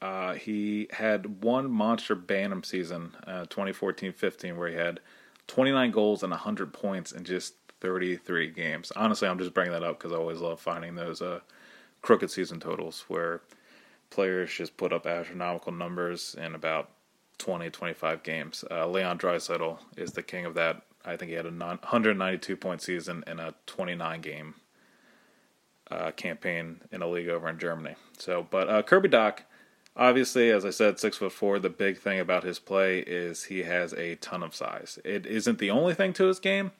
Uh, 0.00 0.34
he 0.34 0.88
had 0.90 1.42
one 1.44 1.70
monster 1.70 2.14
Bantam 2.14 2.64
season, 2.64 3.16
2014-15, 3.26 4.52
uh, 4.52 4.54
where 4.56 4.68
he 4.68 4.74
had 4.74 5.00
29 5.46 5.90
goals 5.92 6.22
and 6.22 6.30
100 6.30 6.72
points 6.72 7.12
in 7.12 7.24
just 7.24 7.54
33 7.80 8.50
games. 8.50 8.92
Honestly, 8.96 9.28
I'm 9.28 9.38
just 9.38 9.54
bringing 9.54 9.72
that 9.72 9.84
up 9.84 9.98
because 9.98 10.12
I 10.12 10.16
always 10.16 10.40
love 10.40 10.60
finding 10.60 10.96
those 10.96 11.22
uh, 11.22 11.40
crooked 12.00 12.30
season 12.30 12.60
totals 12.60 13.04
where– 13.08 13.40
players 14.12 14.52
just 14.52 14.76
put 14.76 14.92
up 14.92 15.06
astronomical 15.06 15.72
numbers 15.72 16.36
in 16.38 16.54
about 16.54 16.90
20, 17.38 17.70
25 17.70 18.22
games. 18.22 18.64
Uh, 18.70 18.86
Leon 18.86 19.18
Draisaitl 19.18 19.78
is 19.96 20.12
the 20.12 20.22
king 20.22 20.44
of 20.44 20.54
that. 20.54 20.82
I 21.04 21.16
think 21.16 21.30
he 21.30 21.34
had 21.34 21.46
a 21.46 21.50
192 21.50 22.56
point 22.56 22.82
season 22.82 23.24
in 23.26 23.40
a 23.40 23.54
29 23.66 24.20
game 24.20 24.54
uh, 25.92 26.10
campaign 26.12 26.80
in 26.90 27.02
a 27.02 27.08
league 27.08 27.28
over 27.28 27.48
in 27.48 27.58
Germany. 27.58 27.96
So, 28.18 28.46
but 28.50 28.68
uh, 28.68 28.82
Kirby 28.82 29.08
Dach, 29.08 29.40
obviously, 29.96 30.50
as 30.50 30.64
I 30.64 30.70
said, 30.70 30.98
six 30.98 31.18
foot 31.18 31.32
four. 31.32 31.58
The 31.58 31.70
big 31.70 31.98
thing 31.98 32.20
about 32.20 32.44
his 32.44 32.58
play 32.58 33.00
is 33.00 33.44
he 33.44 33.62
has 33.64 33.92
a 33.92 34.16
ton 34.16 34.42
of 34.42 34.54
size. 34.54 34.98
It 35.04 35.26
isn't 35.26 35.58
the 35.58 35.70
only 35.70 35.94
thing 35.94 36.12
to 36.14 36.24
his 36.24 36.38
game. 36.38 36.72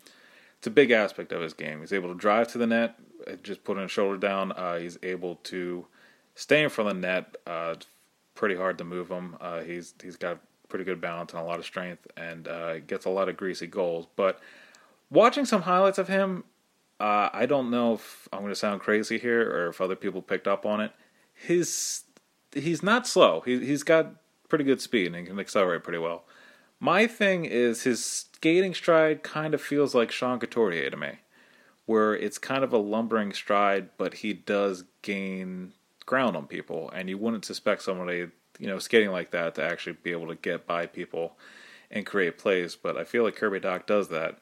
It's 0.59 0.67
a 0.67 0.71
big 0.71 0.91
aspect 0.91 1.33
of 1.33 1.43
his 1.43 1.55
game. 1.55 1.81
He's 1.81 1.93
able 1.93 2.09
to 2.11 2.19
drive 2.19 2.49
to 2.53 2.59
the 2.59 2.67
net, 2.67 2.95
just 3.43 3.65
putting 3.65 3.83
his 3.83 3.91
shoulder 3.91 4.17
down. 4.17 4.53
Uh, 4.53 4.79
he's 4.79 4.97
able 5.03 5.37
to 5.45 5.87
stay 6.35 6.63
in 6.63 6.71
front 6.71 6.91
of 6.91 6.97
the 6.97 7.03
net, 7.03 7.37
uh, 7.47 7.75
pretty 8.35 8.55
hard 8.55 8.79
to 8.79 8.85
move 8.85 9.09
him. 9.11 9.37
Uh, 9.41 9.61
he's 9.61 9.95
he's 10.03 10.17
got 10.17 10.39
pretty 10.69 10.85
good 10.85 11.01
balance 11.01 11.33
and 11.33 11.43
a 11.43 11.45
lot 11.45 11.59
of 11.59 11.65
strength, 11.65 12.07
and 12.17 12.49
uh, 12.49 12.79
gets 12.81 13.05
a 13.05 13.11
lot 13.11 13.29
of 13.29 13.37
greasy 13.37 13.67
goals. 13.67 14.07
But 14.17 14.41
watching 15.11 15.45
some 15.45 15.63
highlights 15.63 15.99
of 15.99 16.09
him, 16.09 16.45
uh, 17.03 17.31
I 17.33 17.47
don't 17.47 17.69
know 17.69 17.95
if 17.95 18.29
I'm 18.33 18.43
going 18.43 18.53
to 18.53 18.57
sound 18.57 18.81
crazy 18.81 19.19
here 19.19 19.43
or 19.43 19.69
if 19.69 19.81
other 19.81 19.97
people 19.97 20.23
picked 20.23 20.47
up 20.47 20.65
on 20.65 20.81
it. 20.81 20.93
His 21.35 22.05
he's 22.53 22.81
not 22.81 23.09
slow. 23.09 23.41
He 23.41 23.59
he's 23.67 23.83
got 23.83 24.15
pretty 24.49 24.63
good 24.63 24.81
speed 24.81 25.09
and 25.09 25.17
he 25.17 25.25
can 25.25 25.41
accelerate 25.41 25.83
pretty 25.83 25.99
well. 25.99 26.25
My 26.79 27.09
thing 27.09 27.45
is 27.45 27.83
his 27.83 28.05
skating 28.05 28.73
stride 28.73 29.25
kind 29.25 29.53
of 29.53 29.61
feels 29.61 29.97
like 29.97 30.13
Sean 30.13 30.39
Couturier 30.39 30.91
to 30.91 30.97
me, 30.97 31.19
where 31.87 32.15
it's 32.15 32.39
kind 32.39 32.63
of 32.63 32.73
a 32.73 32.79
lumbering 32.79 33.33
stride, 33.33 33.91
but 33.97 34.15
he 34.15 34.33
does 34.33 34.85
gain 35.03 35.73
ground 36.07 36.37
on 36.37 36.47
people, 36.47 36.89
and 36.91 37.09
you 37.09 37.19
wouldn't 37.19 37.45
suspect 37.45 37.83
somebody, 37.83 38.29
you 38.61 38.67
know, 38.69 38.79
skating 38.79 39.11
like 39.11 39.33
that 39.33 39.57
to 39.57 39.65
actually 39.65 39.97
be 40.05 40.13
able 40.13 40.29
to 40.29 40.37
get 40.37 40.69
by 40.69 40.87
people 40.87 41.37
and 41.91 42.07
create 42.07 42.39
plays. 42.39 42.77
But 42.77 42.97
I 42.97 43.03
feel 43.03 43.25
like 43.25 43.37
Kirby 43.37 43.61
Dach 43.61 43.87
does 43.87 44.09
that, 44.11 44.39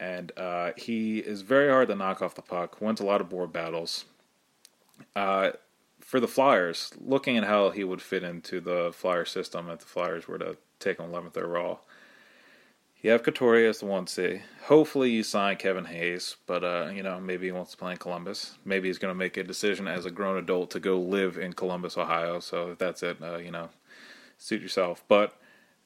and 0.00 0.32
uh, 0.36 0.72
he 0.76 1.18
is 1.18 1.42
very 1.42 1.70
hard 1.70 1.88
to 1.88 1.94
knock 1.94 2.22
off 2.22 2.34
the 2.34 2.42
puck. 2.42 2.80
Wins 2.80 3.00
a 3.00 3.04
lot 3.04 3.20
of 3.20 3.28
board 3.28 3.52
battles. 3.52 4.04
Uh, 5.14 5.50
for 6.00 6.20
the 6.20 6.28
Flyers, 6.28 6.92
looking 7.00 7.36
at 7.36 7.44
how 7.44 7.70
he 7.70 7.82
would 7.84 8.00
fit 8.00 8.22
into 8.22 8.60
the 8.60 8.92
Flyer 8.94 9.24
system 9.24 9.68
if 9.68 9.80
the 9.80 9.86
Flyers 9.86 10.28
were 10.28 10.38
to 10.38 10.56
take 10.78 10.98
him 11.00 11.10
11th 11.10 11.36
overall, 11.36 11.80
you 13.02 13.10
have 13.10 13.22
Couturier 13.22 13.68
as 13.68 13.80
the 13.80 13.86
one 13.86 14.06
C. 14.06 14.40
Hopefully, 14.64 15.10
you 15.10 15.22
sign 15.22 15.56
Kevin 15.56 15.84
Hayes, 15.84 16.36
but 16.46 16.64
uh, 16.64 16.90
you 16.92 17.02
know 17.02 17.20
maybe 17.20 17.46
he 17.46 17.52
wants 17.52 17.72
to 17.72 17.76
play 17.76 17.92
in 17.92 17.98
Columbus. 17.98 18.56
Maybe 18.64 18.88
he's 18.88 18.98
going 18.98 19.12
to 19.12 19.18
make 19.18 19.36
a 19.36 19.44
decision 19.44 19.86
as 19.86 20.06
a 20.06 20.10
grown 20.10 20.38
adult 20.38 20.70
to 20.72 20.80
go 20.80 20.98
live 20.98 21.36
in 21.36 21.52
Columbus, 21.52 21.96
Ohio. 21.96 22.40
So 22.40 22.70
if 22.70 22.78
that's 22.78 23.02
it, 23.02 23.18
uh, 23.22 23.36
you 23.36 23.50
know, 23.50 23.68
suit 24.38 24.62
yourself. 24.62 25.04
But 25.08 25.38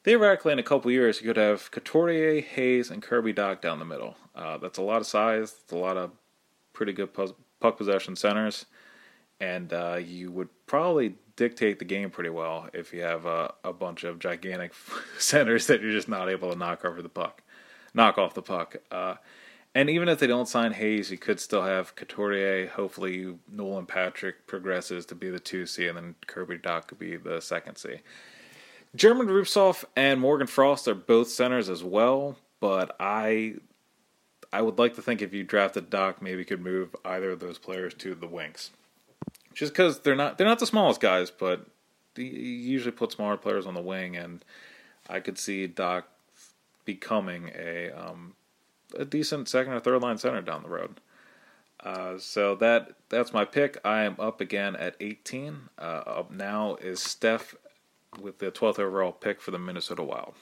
theoretically, 0.03 0.53
in 0.53 0.59
a 0.59 0.63
couple 0.63 0.91
years, 0.91 1.21
you 1.21 1.27
could 1.27 1.37
have 1.37 1.71
Couturier, 1.71 2.41
Hayes, 2.41 2.89
and 2.89 3.01
Kirby 3.01 3.33
Dach 3.33 3.61
down 3.61 3.79
the 3.79 3.85
middle. 3.85 4.15
Uh, 4.35 4.57
that's 4.57 4.77
a 4.77 4.81
lot 4.83 5.01
of 5.01 5.07
size. 5.07 5.55
It's 5.63 5.73
a 5.73 5.77
lot 5.77 5.97
of 5.97 6.11
pretty 6.73 6.93
good 6.93 7.13
puck 7.13 7.77
possession 7.77 8.15
centers, 8.15 8.65
and 9.39 9.73
uh, 9.73 9.99
you 10.03 10.31
would 10.31 10.49
probably 10.65 11.15
dictate 11.35 11.79
the 11.79 11.85
game 11.85 12.09
pretty 12.09 12.29
well 12.29 12.69
if 12.73 12.93
you 12.93 13.01
have 13.01 13.25
a, 13.25 13.53
a 13.63 13.73
bunch 13.73 14.03
of 14.03 14.19
gigantic 14.19 14.73
centers 15.17 15.67
that 15.67 15.81
you're 15.81 15.91
just 15.91 16.09
not 16.09 16.29
able 16.29 16.51
to 16.51 16.57
knock 16.57 16.85
over 16.85 17.01
the 17.01 17.09
puck, 17.09 17.41
knock 17.93 18.17
off 18.17 18.33
the 18.33 18.41
puck. 18.41 18.77
Uh, 18.91 19.15
and 19.73 19.89
even 19.89 20.09
if 20.09 20.19
they 20.19 20.27
don't 20.27 20.49
sign 20.49 20.73
Hayes, 20.73 21.11
you 21.11 21.17
could 21.17 21.39
still 21.39 21.63
have 21.63 21.95
Couturier. 21.95 22.67
Hopefully, 22.67 23.35
Nolan 23.49 23.85
Patrick 23.85 24.45
progresses 24.45 25.05
to 25.05 25.15
be 25.15 25.29
the 25.29 25.39
2C, 25.39 25.87
and 25.87 25.97
then 25.97 26.15
Kirby 26.27 26.57
Dach 26.57 26.87
could 26.87 26.99
be 26.99 27.15
the 27.15 27.39
second 27.39 27.77
C. 27.77 28.01
German 28.95 29.27
Rubtsov 29.27 29.85
and 29.95 30.19
Morgan 30.19 30.47
Frost 30.47 30.87
are 30.87 30.95
both 30.95 31.29
centers 31.29 31.69
as 31.69 31.83
well, 31.83 32.37
but 32.59 32.95
I 32.99 33.55
I 34.53 34.61
would 34.61 34.77
like 34.77 34.95
to 34.95 35.01
think 35.01 35.21
if 35.21 35.33
you 35.33 35.43
drafted 35.43 35.89
Dach, 35.89 36.21
maybe 36.21 36.39
you 36.39 36.45
could 36.45 36.61
move 36.61 36.95
either 37.05 37.31
of 37.31 37.39
those 37.39 37.57
players 37.57 37.93
to 37.95 38.15
the 38.15 38.27
wings 38.27 38.71
just 39.53 39.73
because 39.73 39.99
they're 39.99 40.15
not 40.15 40.37
they're 40.37 40.47
not 40.47 40.59
the 40.59 40.65
smallest 40.65 41.01
guys, 41.01 41.31
but 41.31 41.65
he 42.15 42.23
usually 42.23 42.91
put 42.91 43.11
smaller 43.11 43.37
players 43.37 43.65
on 43.65 43.73
the 43.73 43.81
wing, 43.81 44.15
and 44.15 44.43
I 45.09 45.19
could 45.19 45.37
see 45.37 45.67
Dach 45.67 46.03
becoming 46.85 47.51
a 47.57 47.91
um, 47.91 48.33
a 48.97 49.05
decent 49.05 49.49
second 49.49 49.73
or 49.73 49.79
third 49.79 50.01
line 50.01 50.17
center 50.17 50.41
down 50.41 50.63
the 50.63 50.69
road. 50.69 50.99
Uh, 51.79 52.17
so 52.17 52.55
that 52.55 52.93
that's 53.09 53.33
my 53.33 53.45
pick. 53.45 53.77
I 53.83 54.03
am 54.03 54.15
up 54.19 54.41
again 54.41 54.75
at 54.75 54.95
18. 54.99 55.69
Uh, 55.77 55.81
up 55.81 56.31
now 56.31 56.75
is 56.75 57.01
Steph 57.01 57.55
with 58.19 58.39
the 58.39 58.51
12th 58.51 58.79
overall 58.79 59.11
pick 59.11 59.41
for 59.41 59.51
the 59.51 59.59
Minnesota 59.59 60.03
Wild. 60.03 60.33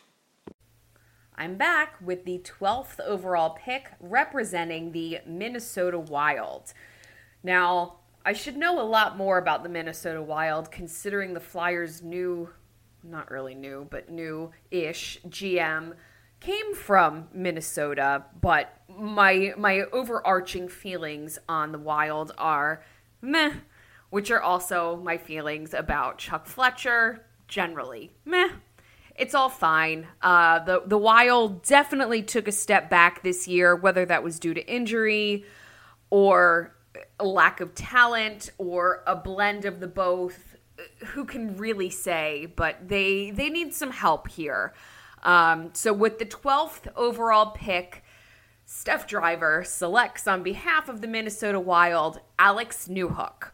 I'm 1.36 1.56
back 1.56 1.96
with 2.02 2.26
the 2.26 2.40
12th 2.40 3.00
overall 3.00 3.52
pick 3.52 3.92
representing 4.00 4.92
the 4.92 5.20
Minnesota 5.26 6.00
Wild. 6.00 6.74
Now, 7.44 8.00
I 8.26 8.34
should 8.34 8.58
know 8.58 8.82
a 8.82 8.84
lot 8.84 9.18
more 9.18 9.38
about 9.38 9.64
the 9.64 9.70
Minnesota 9.70 10.22
Wild 10.22 10.72
considering 10.72 11.34
the 11.34 11.40
Flyers' 11.40 12.02
new, 12.02 12.50
not 13.04 13.32
really 13.32 13.56
new, 13.56 13.88
but 13.90 14.10
new 14.10 14.52
ish 14.72 15.22
GM 15.30 15.94
came 16.42 16.74
from 16.74 17.28
Minnesota, 17.34 18.26
but 18.42 18.82
my 18.90 19.54
my 19.58 19.84
overarching 19.94 20.68
feelings 20.68 21.40
on 21.48 21.72
the 21.72 21.80
Wild 21.80 22.34
are 22.38 22.84
meh. 23.22 23.54
which 24.10 24.32
are 24.32 24.42
also 24.42 24.98
my 24.98 25.18
feelings 25.18 25.74
about 25.74 26.18
Chuck 26.18 26.48
Fletcher 26.48 27.26
generally. 27.50 28.12
Meh. 28.24 28.50
It's 29.18 29.36
all 29.36 29.50
fine. 29.50 30.08
Uh, 30.22 30.60
the 30.60 30.84
the 30.86 30.98
Wild 30.98 31.64
definitely 31.64 32.24
took 32.24 32.48
a 32.48 32.54
step 32.54 32.90
back 32.90 33.22
this 33.22 33.50
year, 33.50 33.76
whether 33.76 34.06
that 34.06 34.24
was 34.24 34.40
due 34.40 34.54
to 34.54 34.66
injury 34.66 35.44
or 36.10 36.74
a 37.20 37.26
lack 37.26 37.60
of 37.60 37.76
talent 37.76 38.50
or 38.58 39.04
a 39.06 39.18
blend 39.18 39.66
of 39.66 39.82
the 39.82 39.88
both. 39.88 40.56
Who 41.08 41.26
can 41.26 41.58
really 41.58 41.90
say? 41.90 42.46
But 42.56 42.88
they 42.88 43.32
they 43.32 43.50
need 43.50 43.74
some 43.74 43.92
help 43.92 44.30
here. 44.30 44.74
Um, 45.24 45.72
so 45.74 45.92
with 45.92 46.18
the 46.20 46.26
12th 46.26 46.88
overall 46.96 47.48
pick, 47.48 48.06
Steph 48.66 49.06
Driver 49.06 49.66
selects 49.66 50.28
on 50.28 50.44
behalf 50.44 50.88
of 50.88 51.02
the 51.02 51.08
Minnesota 51.08 51.60
Wild 51.60 52.22
Alex 52.38 52.88
Newhook. 52.88 53.52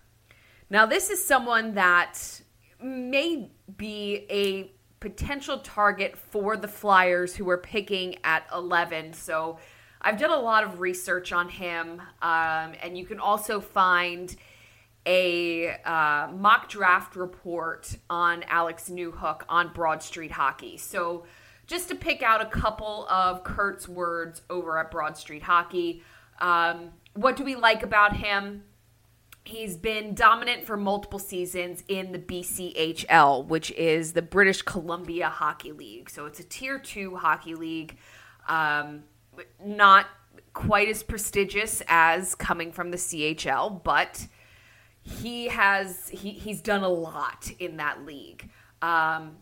Now, 0.69 0.85
this 0.85 1.09
is 1.09 1.25
someone 1.25 1.73
that 1.73 2.41
may 2.81 3.49
be 3.77 4.25
a 4.29 4.71
potential 4.99 5.59
target 5.59 6.17
for 6.17 6.57
the 6.57 6.67
Flyers 6.67 7.35
who 7.35 7.49
are 7.49 7.57
picking 7.57 8.17
at 8.23 8.47
11. 8.53 9.13
So 9.13 9.59
I've 10.01 10.17
done 10.17 10.31
a 10.31 10.39
lot 10.39 10.63
of 10.63 10.79
research 10.79 11.31
on 11.31 11.49
him, 11.49 12.01
um, 12.21 12.73
and 12.81 12.97
you 12.97 13.05
can 13.05 13.19
also 13.19 13.59
find 13.59 14.35
a 15.05 15.69
uh, 15.83 16.29
mock 16.33 16.69
draft 16.69 17.15
report 17.15 17.95
on 18.09 18.43
Alex 18.43 18.89
Newhook 18.89 19.41
on 19.47 19.71
Broad 19.73 20.01
Street 20.01 20.31
Hockey. 20.31 20.77
So 20.77 21.25
just 21.67 21.89
to 21.89 21.95
pick 21.95 22.23
out 22.23 22.41
a 22.41 22.45
couple 22.45 23.07
of 23.09 23.43
Kurt's 23.43 23.87
words 23.87 24.41
over 24.49 24.77
at 24.77 24.91
Broad 24.91 25.17
Street 25.17 25.43
Hockey, 25.43 26.03
um, 26.39 26.89
what 27.13 27.35
do 27.35 27.43
we 27.43 27.55
like 27.55 27.83
about 27.83 28.15
him? 28.15 28.63
He's 29.45 29.77
been 29.77 30.15
dominant 30.15 30.65
for 30.65 30.75
multiple 30.75 31.19
seasons 31.19 31.83
in 31.87 32.11
the 32.11 32.17
BCHL, 32.17 33.45
which 33.45 33.69
is 33.71 34.13
the 34.13 34.23
British 34.23 34.63
Columbia 34.63 35.29
Hockey 35.29 35.71
League. 35.71 36.09
So 36.09 36.25
it's 36.25 36.39
a 36.39 36.43
tier 36.43 36.79
two 36.79 37.15
hockey 37.15 37.53
league, 37.53 37.95
um, 38.47 39.03
not 39.63 40.07
quite 40.53 40.89
as 40.89 41.03
prestigious 41.03 41.83
as 41.87 42.33
coming 42.33 42.71
from 42.71 42.89
the 42.89 42.97
CHL, 42.97 43.83
but 43.83 44.25
he 45.01 45.47
has 45.49 46.09
he, 46.09 46.31
he's 46.31 46.61
done 46.61 46.81
a 46.81 46.89
lot 46.89 47.51
in 47.59 47.77
that 47.77 48.03
league. 48.03 48.49
Um, 48.81 49.37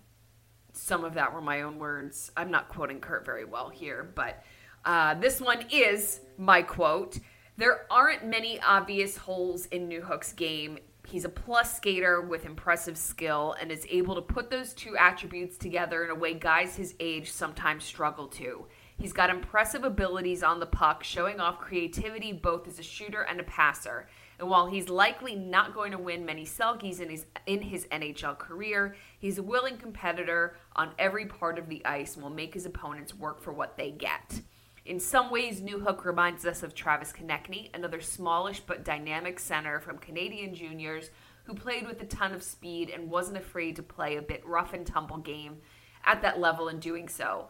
some 0.73 1.05
of 1.05 1.13
that 1.13 1.33
were 1.33 1.41
my 1.41 1.61
own 1.61 1.79
words. 1.79 2.29
I'm 2.35 2.51
not 2.51 2.67
quoting 2.67 2.99
Kurt 2.99 3.25
very 3.25 3.45
well 3.45 3.69
here, 3.69 4.11
but 4.15 4.43
uh, 4.83 5.13
this 5.13 5.39
one 5.39 5.63
is 5.71 6.19
my 6.37 6.61
quote. 6.61 7.19
There 7.55 7.85
aren't 7.91 8.25
many 8.25 8.59
obvious 8.61 9.15
holes 9.15 9.67
in 9.67 9.87
Newhook's 9.87 10.33
game. 10.33 10.79
He's 11.07 11.23
a 11.23 11.29
plus 11.29 11.77
skater 11.77 12.19
with 12.19 12.45
impressive 12.45 12.97
skill 12.97 13.55
and 13.61 13.71
is 13.71 13.85
able 13.91 14.15
to 14.15 14.21
put 14.21 14.49
those 14.49 14.73
two 14.73 14.97
attributes 14.97 15.57
together 15.59 16.03
in 16.03 16.09
a 16.09 16.15
way 16.15 16.33
guys 16.33 16.75
his 16.75 16.95
age 16.99 17.31
sometimes 17.31 17.83
struggle 17.83 18.27
to. 18.29 18.65
He's 18.97 19.13
got 19.13 19.29
impressive 19.29 19.83
abilities 19.83 20.41
on 20.41 20.59
the 20.59 20.65
puck, 20.65 21.03
showing 21.03 21.39
off 21.39 21.59
creativity 21.59 22.31
both 22.31 22.67
as 22.67 22.79
a 22.79 22.83
shooter 22.83 23.21
and 23.21 23.39
a 23.39 23.43
passer. 23.43 24.07
And 24.39 24.49
while 24.49 24.65
he's 24.65 24.89
likely 24.89 25.35
not 25.35 25.75
going 25.75 25.91
to 25.91 25.99
win 25.99 26.25
many 26.25 26.45
Selkies 26.45 27.01
in 27.01 27.09
his 27.09 27.27
in 27.45 27.61
his 27.61 27.85
NHL 27.87 28.39
career, 28.39 28.95
he's 29.19 29.37
a 29.37 29.43
willing 29.43 29.77
competitor 29.77 30.57
on 30.75 30.93
every 30.97 31.27
part 31.27 31.59
of 31.59 31.69
the 31.69 31.85
ice 31.85 32.15
and 32.15 32.23
will 32.23 32.31
make 32.31 32.55
his 32.55 32.65
opponents 32.65 33.13
work 33.13 33.43
for 33.43 33.53
what 33.53 33.77
they 33.77 33.91
get. 33.91 34.41
In 34.85 34.99
some 34.99 35.31
ways, 35.31 35.61
Newhook 35.61 36.03
reminds 36.03 36.45
us 36.45 36.61
of 36.61 36.75
Travis 36.75 37.13
Konecny, 37.13 37.69
another 37.73 38.01
smallish 38.01 38.59
but 38.59 38.83
dynamic 38.83 39.39
center 39.39 39.79
from 39.79 39.97
Canadian 39.97 40.53
juniors 40.53 41.09
who 41.45 41.53
played 41.53 41.87
with 41.87 42.01
a 42.01 42.05
ton 42.05 42.33
of 42.33 42.43
speed 42.43 42.89
and 42.89 43.09
wasn't 43.09 43.37
afraid 43.37 43.75
to 43.77 43.83
play 43.83 44.17
a 44.17 44.21
bit 44.21 44.45
rough 44.45 44.73
and 44.73 44.85
tumble 44.85 45.17
game 45.17 45.57
at 46.05 46.21
that 46.21 46.39
level 46.39 46.67
in 46.67 46.79
doing 46.79 47.07
so. 47.07 47.47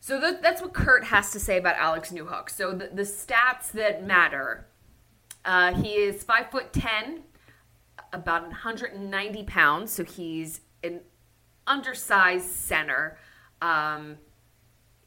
So 0.00 0.20
th- 0.20 0.40
that's 0.40 0.62
what 0.62 0.72
Kurt 0.72 1.04
has 1.04 1.32
to 1.32 1.40
say 1.40 1.58
about 1.58 1.76
Alex 1.76 2.12
Newhook. 2.12 2.50
So 2.50 2.72
the, 2.72 2.90
the 2.92 3.02
stats 3.02 3.72
that 3.72 4.04
matter. 4.04 4.66
Uh, 5.44 5.74
he 5.74 5.90
is 5.90 6.22
five 6.22 6.50
foot 6.50 6.72
ten, 6.72 7.22
about 8.12 8.42
190 8.42 9.44
pounds. 9.44 9.92
So 9.92 10.04
he's 10.04 10.60
an 10.82 11.00
undersized 11.66 12.50
center. 12.50 13.18
Um, 13.62 14.18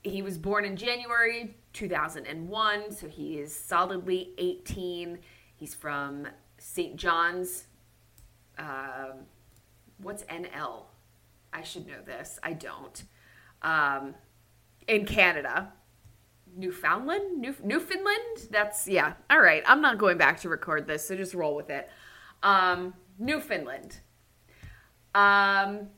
he 0.04 0.22
was 0.22 0.38
born 0.38 0.66
in 0.66 0.76
January 0.76 1.58
2001, 1.74 2.92
so 2.92 3.08
he 3.08 3.40
is 3.40 3.54
solidly 3.56 4.34
18. 4.38 5.20
He's 5.56 5.76
from 5.76 6.28
St. 6.58 6.96
John's. 6.96 7.66
Um, 8.58 9.26
what's 9.98 10.24
NL? 10.24 10.84
I 11.52 11.64
should 11.64 11.88
know 11.88 12.02
this. 12.06 12.40
I 12.44 12.54
don't. 12.54 13.04
Um, 13.62 14.16
in 14.88 15.06
Canada. 15.06 15.74
Newfoundland? 16.56 17.40
New- 17.40 17.56
Newfoundland? 17.64 18.48
That's, 18.50 18.88
yeah. 18.88 19.14
All 19.30 19.40
right. 19.40 19.64
I'm 19.68 19.82
not 19.82 19.98
going 19.98 20.18
back 20.18 20.40
to 20.42 20.50
record 20.50 20.88
this, 20.88 21.08
so 21.08 21.16
just 21.16 21.34
roll 21.34 21.56
with 21.56 21.70
it. 21.70 21.90
Um, 22.42 22.94
Newfoundland. 23.20 24.00
Um, 25.14 25.90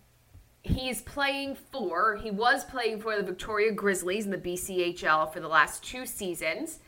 he's 0.64 1.02
playing 1.02 1.56
for, 1.56 2.16
he 2.16 2.32
was 2.32 2.64
playing 2.64 3.00
for 3.00 3.16
the 3.16 3.24
Victoria 3.24 3.72
Grizzlies 3.72 4.26
in 4.26 4.32
the 4.32 4.38
BCHL 4.38 5.32
for 5.32 5.40
the 5.40 5.48
last 5.48 5.84
two 5.84 6.06
seasons. 6.06 6.80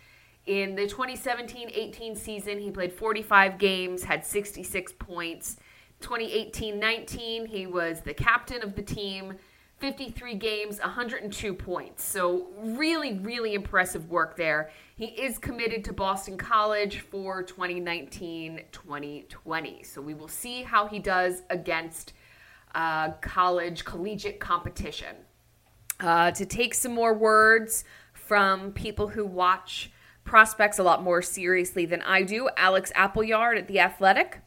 In 0.45 0.75
the 0.75 0.87
2017 0.87 1.71
18 1.73 2.15
season, 2.15 2.59
he 2.59 2.69
played 2.69 2.91
45 2.91 3.57
games, 3.57 4.03
had 4.03 4.25
66 4.25 4.93
points. 4.99 5.57
2018 6.01 6.79
19, 6.79 7.45
he 7.45 7.65
was 7.65 8.01
the 8.01 8.13
captain 8.13 8.61
of 8.61 8.75
the 8.75 8.81
team, 8.81 9.35
53 9.79 10.35
games, 10.35 10.79
102 10.79 11.53
points. 11.53 12.03
So, 12.03 12.47
really, 12.61 13.19
really 13.19 13.53
impressive 13.53 14.09
work 14.09 14.35
there. 14.35 14.69
He 14.97 15.05
is 15.05 15.37
committed 15.37 15.85
to 15.85 15.93
Boston 15.93 16.37
College 16.37 16.99
for 16.99 17.41
2019 17.41 18.63
2020. 18.73 19.83
So, 19.83 20.01
we 20.01 20.13
will 20.13 20.27
see 20.27 20.63
how 20.63 20.87
he 20.87 20.99
does 20.99 21.43
against 21.49 22.11
uh, 22.75 23.11
college 23.21 23.85
collegiate 23.85 24.39
competition. 24.39 25.15
Uh, 25.99 26.31
to 26.31 26.45
take 26.45 26.73
some 26.73 26.93
more 26.93 27.13
words 27.13 27.83
from 28.13 28.71
people 28.71 29.09
who 29.09 29.25
watch 29.25 29.91
prospects 30.23 30.79
a 30.79 30.83
lot 30.83 31.03
more 31.03 31.21
seriously 31.21 31.85
than 31.85 32.01
I 32.01 32.23
do, 32.23 32.49
Alex 32.57 32.91
Appleyard 32.95 33.57
at 33.57 33.67
The 33.67 33.79
Athletic. 33.79 34.41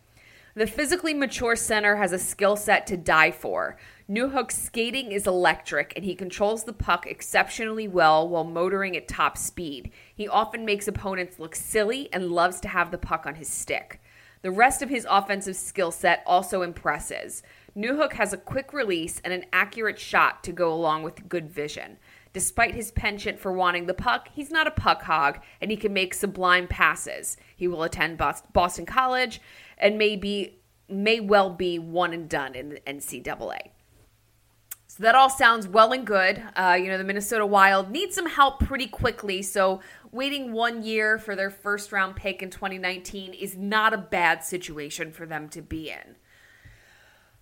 The 0.54 0.66
physically 0.66 1.12
mature 1.12 1.54
center 1.54 1.96
has 1.96 2.12
a 2.12 2.18
skill 2.18 2.56
set 2.56 2.86
to 2.86 2.96
die 2.96 3.30
for. 3.30 3.76
Newhook's 4.08 4.56
skating 4.56 5.12
is 5.12 5.26
electric, 5.26 5.92
and 5.94 6.04
he 6.04 6.14
controls 6.14 6.64
the 6.64 6.72
puck 6.72 7.06
exceptionally 7.06 7.86
well 7.86 8.26
while 8.26 8.44
motoring 8.44 8.96
at 8.96 9.06
top 9.06 9.36
speed. 9.36 9.92
He 10.14 10.26
often 10.26 10.64
makes 10.64 10.88
opponents 10.88 11.38
look 11.38 11.54
silly 11.54 12.08
and 12.10 12.32
loves 12.32 12.58
to 12.60 12.68
have 12.68 12.90
the 12.90 12.96
puck 12.96 13.26
on 13.26 13.34
his 13.34 13.50
stick. 13.50 14.00
The 14.40 14.50
rest 14.50 14.80
of 14.80 14.88
his 14.88 15.06
offensive 15.10 15.56
skill 15.56 15.90
set 15.90 16.22
also 16.26 16.62
impresses. 16.62 17.42
Newhook 17.76 18.14
has 18.14 18.32
a 18.32 18.38
quick 18.38 18.72
release 18.72 19.20
and 19.22 19.32
an 19.32 19.44
accurate 19.52 19.98
shot 19.98 20.42
to 20.44 20.52
go 20.52 20.72
along 20.72 21.02
with 21.02 21.28
good 21.28 21.50
vision. 21.50 21.98
Despite 22.32 22.74
his 22.74 22.90
penchant 22.90 23.38
for 23.38 23.52
wanting 23.52 23.86
the 23.86 23.94
puck, 23.94 24.28
he's 24.32 24.50
not 24.50 24.66
a 24.66 24.70
puck 24.70 25.02
hog 25.02 25.40
and 25.60 25.70
he 25.70 25.76
can 25.76 25.92
make 25.92 26.14
sublime 26.14 26.68
passes. 26.68 27.36
He 27.54 27.68
will 27.68 27.82
attend 27.82 28.18
Boston 28.18 28.86
College 28.86 29.40
and 29.76 29.98
may, 29.98 30.16
be, 30.16 30.58
may 30.88 31.20
well 31.20 31.50
be 31.50 31.78
one 31.78 32.14
and 32.14 32.28
done 32.28 32.54
in 32.54 32.70
the 32.70 32.80
NCAA. 32.80 33.70
So 34.86 35.02
that 35.02 35.14
all 35.14 35.28
sounds 35.28 35.68
well 35.68 35.92
and 35.92 36.06
good. 36.06 36.42
Uh, 36.56 36.78
you 36.80 36.88
know, 36.88 36.96
the 36.96 37.04
Minnesota 37.04 37.44
Wild 37.44 37.90
need 37.90 38.14
some 38.14 38.26
help 38.26 38.60
pretty 38.60 38.86
quickly. 38.86 39.42
So 39.42 39.80
waiting 40.12 40.52
one 40.52 40.82
year 40.82 41.18
for 41.18 41.36
their 41.36 41.50
first 41.50 41.92
round 41.92 42.16
pick 42.16 42.42
in 42.42 42.48
2019 42.48 43.34
is 43.34 43.54
not 43.54 43.92
a 43.92 43.98
bad 43.98 44.42
situation 44.42 45.12
for 45.12 45.26
them 45.26 45.50
to 45.50 45.60
be 45.60 45.90
in. 45.90 46.16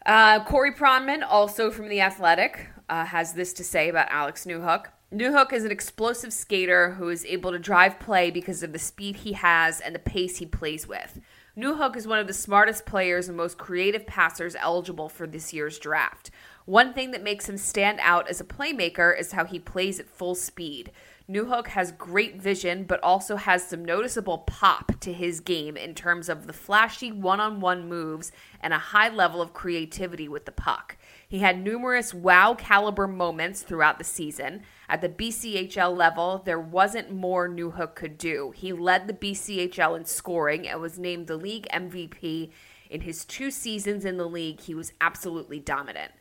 Uh, 0.06 0.44
Corey 0.44 0.72
Pronman, 0.72 1.24
also 1.26 1.70
from 1.70 1.88
The 1.88 2.02
Athletic, 2.02 2.68
uh, 2.90 3.06
has 3.06 3.32
this 3.32 3.54
to 3.54 3.64
say 3.64 3.88
about 3.88 4.08
Alex 4.10 4.44
Newhook. 4.44 4.86
Newhook 5.10 5.52
is 5.52 5.64
an 5.64 5.70
explosive 5.70 6.32
skater 6.32 6.92
who 6.92 7.08
is 7.08 7.24
able 7.24 7.52
to 7.52 7.58
drive 7.58 7.98
play 7.98 8.30
because 8.30 8.62
of 8.62 8.72
the 8.72 8.78
speed 8.78 9.16
he 9.16 9.32
has 9.32 9.80
and 9.80 9.94
the 9.94 10.00
pace 10.00 10.38
he 10.38 10.46
plays 10.46 10.86
with. 10.86 11.20
Newhook 11.56 11.96
is 11.96 12.06
one 12.06 12.18
of 12.18 12.26
the 12.26 12.34
smartest 12.34 12.84
players 12.84 13.28
and 13.28 13.36
most 13.36 13.56
creative 13.56 14.06
passers 14.06 14.56
eligible 14.56 15.08
for 15.08 15.26
this 15.26 15.54
year's 15.54 15.78
draft. 15.78 16.30
One 16.66 16.92
thing 16.92 17.12
that 17.12 17.22
makes 17.22 17.48
him 17.48 17.56
stand 17.56 17.98
out 18.02 18.28
as 18.28 18.40
a 18.40 18.44
playmaker 18.44 19.18
is 19.18 19.32
how 19.32 19.44
he 19.44 19.58
plays 19.58 20.00
at 20.00 20.08
full 20.08 20.34
speed. 20.34 20.90
Newhook 21.26 21.68
has 21.68 21.90
great 21.90 22.37
vision, 22.37 22.84
but 22.84 23.02
also 23.02 23.37
has 23.37 23.66
some 23.66 23.82
noticeable 23.82 24.38
pop 24.38 24.92
to 25.00 25.10
his 25.10 25.40
game 25.40 25.74
in 25.74 25.94
terms 25.94 26.28
of 26.28 26.46
the 26.46 26.52
flashy 26.52 27.10
one 27.10 27.40
on 27.40 27.60
one 27.60 27.88
moves 27.88 28.30
and 28.60 28.74
a 28.74 28.78
high 28.78 29.08
level 29.08 29.40
of 29.40 29.54
creativity 29.54 30.28
with 30.28 30.44
the 30.44 30.52
puck. 30.52 30.98
He 31.26 31.38
had 31.38 31.64
numerous 31.64 32.12
wow 32.12 32.52
caliber 32.52 33.06
moments 33.06 33.62
throughout 33.62 33.96
the 33.96 34.04
season. 34.04 34.64
At 34.87 35.00
the 35.00 35.08
BCHL 35.08 35.96
level, 35.96 36.42
there 36.44 36.60
wasn't 36.60 37.10
more 37.10 37.48
Newhook 37.48 37.94
could 37.94 38.18
do. 38.18 38.52
He 38.54 38.74
led 38.74 39.06
the 39.06 39.14
BCHL 39.14 39.96
in 39.96 40.04
scoring 40.04 40.68
and 40.68 40.78
was 40.78 40.98
named 40.98 41.26
the 41.26 41.38
league 41.38 41.66
MVP 41.72 42.50
In 42.90 43.00
his 43.00 43.24
two 43.24 43.50
seasons 43.50 44.04
in 44.04 44.18
the 44.18 44.28
league, 44.28 44.60
he 44.60 44.74
was 44.74 44.92
absolutely 45.00 45.58
dominant. 45.58 46.12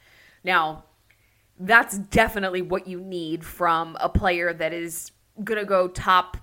Now, 0.46 0.86
that's 1.60 1.98
definitely 1.98 2.62
what 2.62 2.88
you 2.88 3.00
need 3.00 3.46
from 3.46 3.98
a 4.00 4.10
player 4.10 4.54
that 4.54 4.74
is 4.74 5.12
going 5.44 5.60
to 5.60 5.66
go 5.66 5.88
top 5.88 6.38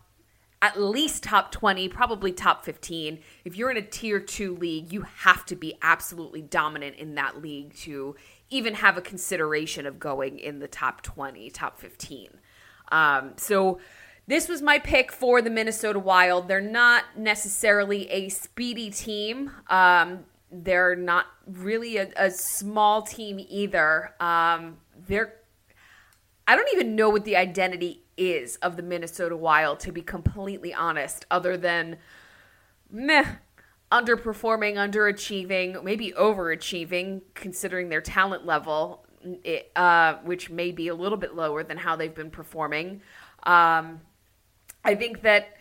at 0.63 0.79
least 0.79 1.23
top 1.23 1.51
20, 1.53 1.89
probably 1.89 2.33
top 2.33 2.65
15. 2.65 3.19
If 3.45 3.57
you're 3.57 3.71
in 3.71 3.79
a 3.79 3.83
tier 3.83 4.21
2 4.21 4.57
league, 4.57 4.93
you 4.93 5.03
have 5.03 5.47
to 5.47 5.57
be 5.57 5.75
absolutely 5.81 6.43
dominant 6.43 6.97
in 6.97 7.15
that 7.15 7.41
league 7.41 7.75
to 7.77 8.15
even 8.51 8.75
have 8.75 8.99
a 8.99 9.01
consideration 9.01 9.87
of 9.87 9.99
going 9.99 10.39
in 10.39 10.59
the 10.59 10.69
top 10.69 11.03
20, 11.03 11.49
top 11.51 11.79
15. 11.79 12.29
Um, 12.93 13.33
so 13.37 13.81
this 14.27 14.49
was 14.49 14.61
my 14.61 14.79
pick 14.79 15.13
for 15.13 15.41
the 15.41 15.51
Minnesota 15.51 15.99
Wild. 15.99 16.47
They're 16.47 16.61
not 16.61 17.05
necessarily 17.17 18.11
a 18.11 18.29
speedy 18.29 18.91
team. 18.91 19.51
Um, 19.69 20.25
they're 20.53 20.97
not 20.97 21.27
really 21.47 21.97
a, 21.97 22.11
a 22.17 22.31
small 22.31 23.03
team 23.03 23.45
either. 23.49 24.13
Um, 24.21 24.77
they're 25.11 25.35
I 26.51 26.57
don't 26.57 26.69
even 26.73 26.97
know 26.97 27.11
what 27.11 27.25
the 27.25 27.37
identity 27.37 28.03
is 28.17 28.57
of 28.57 28.77
the 28.77 28.83
Minnesota 28.83 29.37
Wild, 29.37 29.79
to 29.81 29.93
be 29.93 30.03
completely 30.03 30.75
honest, 30.75 31.25
other 31.31 31.57
than 31.57 31.99
meh, 32.91 33.37
underperforming, 33.93 34.75
underachieving, 34.75 35.85
maybe 35.85 36.13
overachieving, 36.13 37.23
considering 37.35 37.89
their 37.89 38.01
talent 38.01 38.47
level, 38.47 39.07
it, 39.45 39.71
uh, 39.77 40.15
which 40.25 40.51
may 40.51 40.73
be 40.73 40.89
a 40.89 40.95
little 40.95 41.19
bit 41.19 41.37
lower 41.37 41.63
than 41.63 41.79
how 41.79 41.95
they've 41.95 42.17
been 42.17 42.33
performing. 42.33 43.01
Um, 43.45 44.01
I 44.85 44.95
think 44.95 45.23
that. 45.23 45.57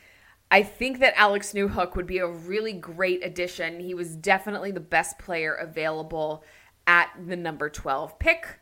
I 0.51 0.63
think 0.63 0.97
that 1.01 1.13
Alex 1.15 1.53
Newhook 1.53 1.95
would 1.95 2.07
be 2.07 2.17
a 2.17 2.25
really 2.25 2.73
great 2.73 3.23
addition. 3.23 3.79
He 3.79 3.93
was 3.93 4.15
definitely 4.15 4.71
the 4.71 4.79
best 4.79 5.19
player 5.19 5.53
available 5.53 6.43
at 6.87 7.11
the 7.23 7.35
number 7.35 7.69
12 7.69 8.17
pick. 8.17 8.58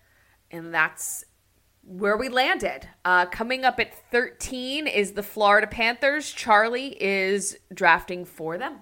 And 0.51 0.73
that's 0.73 1.25
where 1.83 2.17
we 2.17 2.29
landed. 2.29 2.87
Uh, 3.05 3.25
coming 3.25 3.63
up 3.63 3.79
at 3.79 3.93
13 4.11 4.87
is 4.87 5.13
the 5.13 5.23
Florida 5.23 5.67
Panthers. 5.67 6.31
Charlie 6.31 7.01
is 7.01 7.57
drafting 7.73 8.25
for 8.25 8.57
them. 8.57 8.79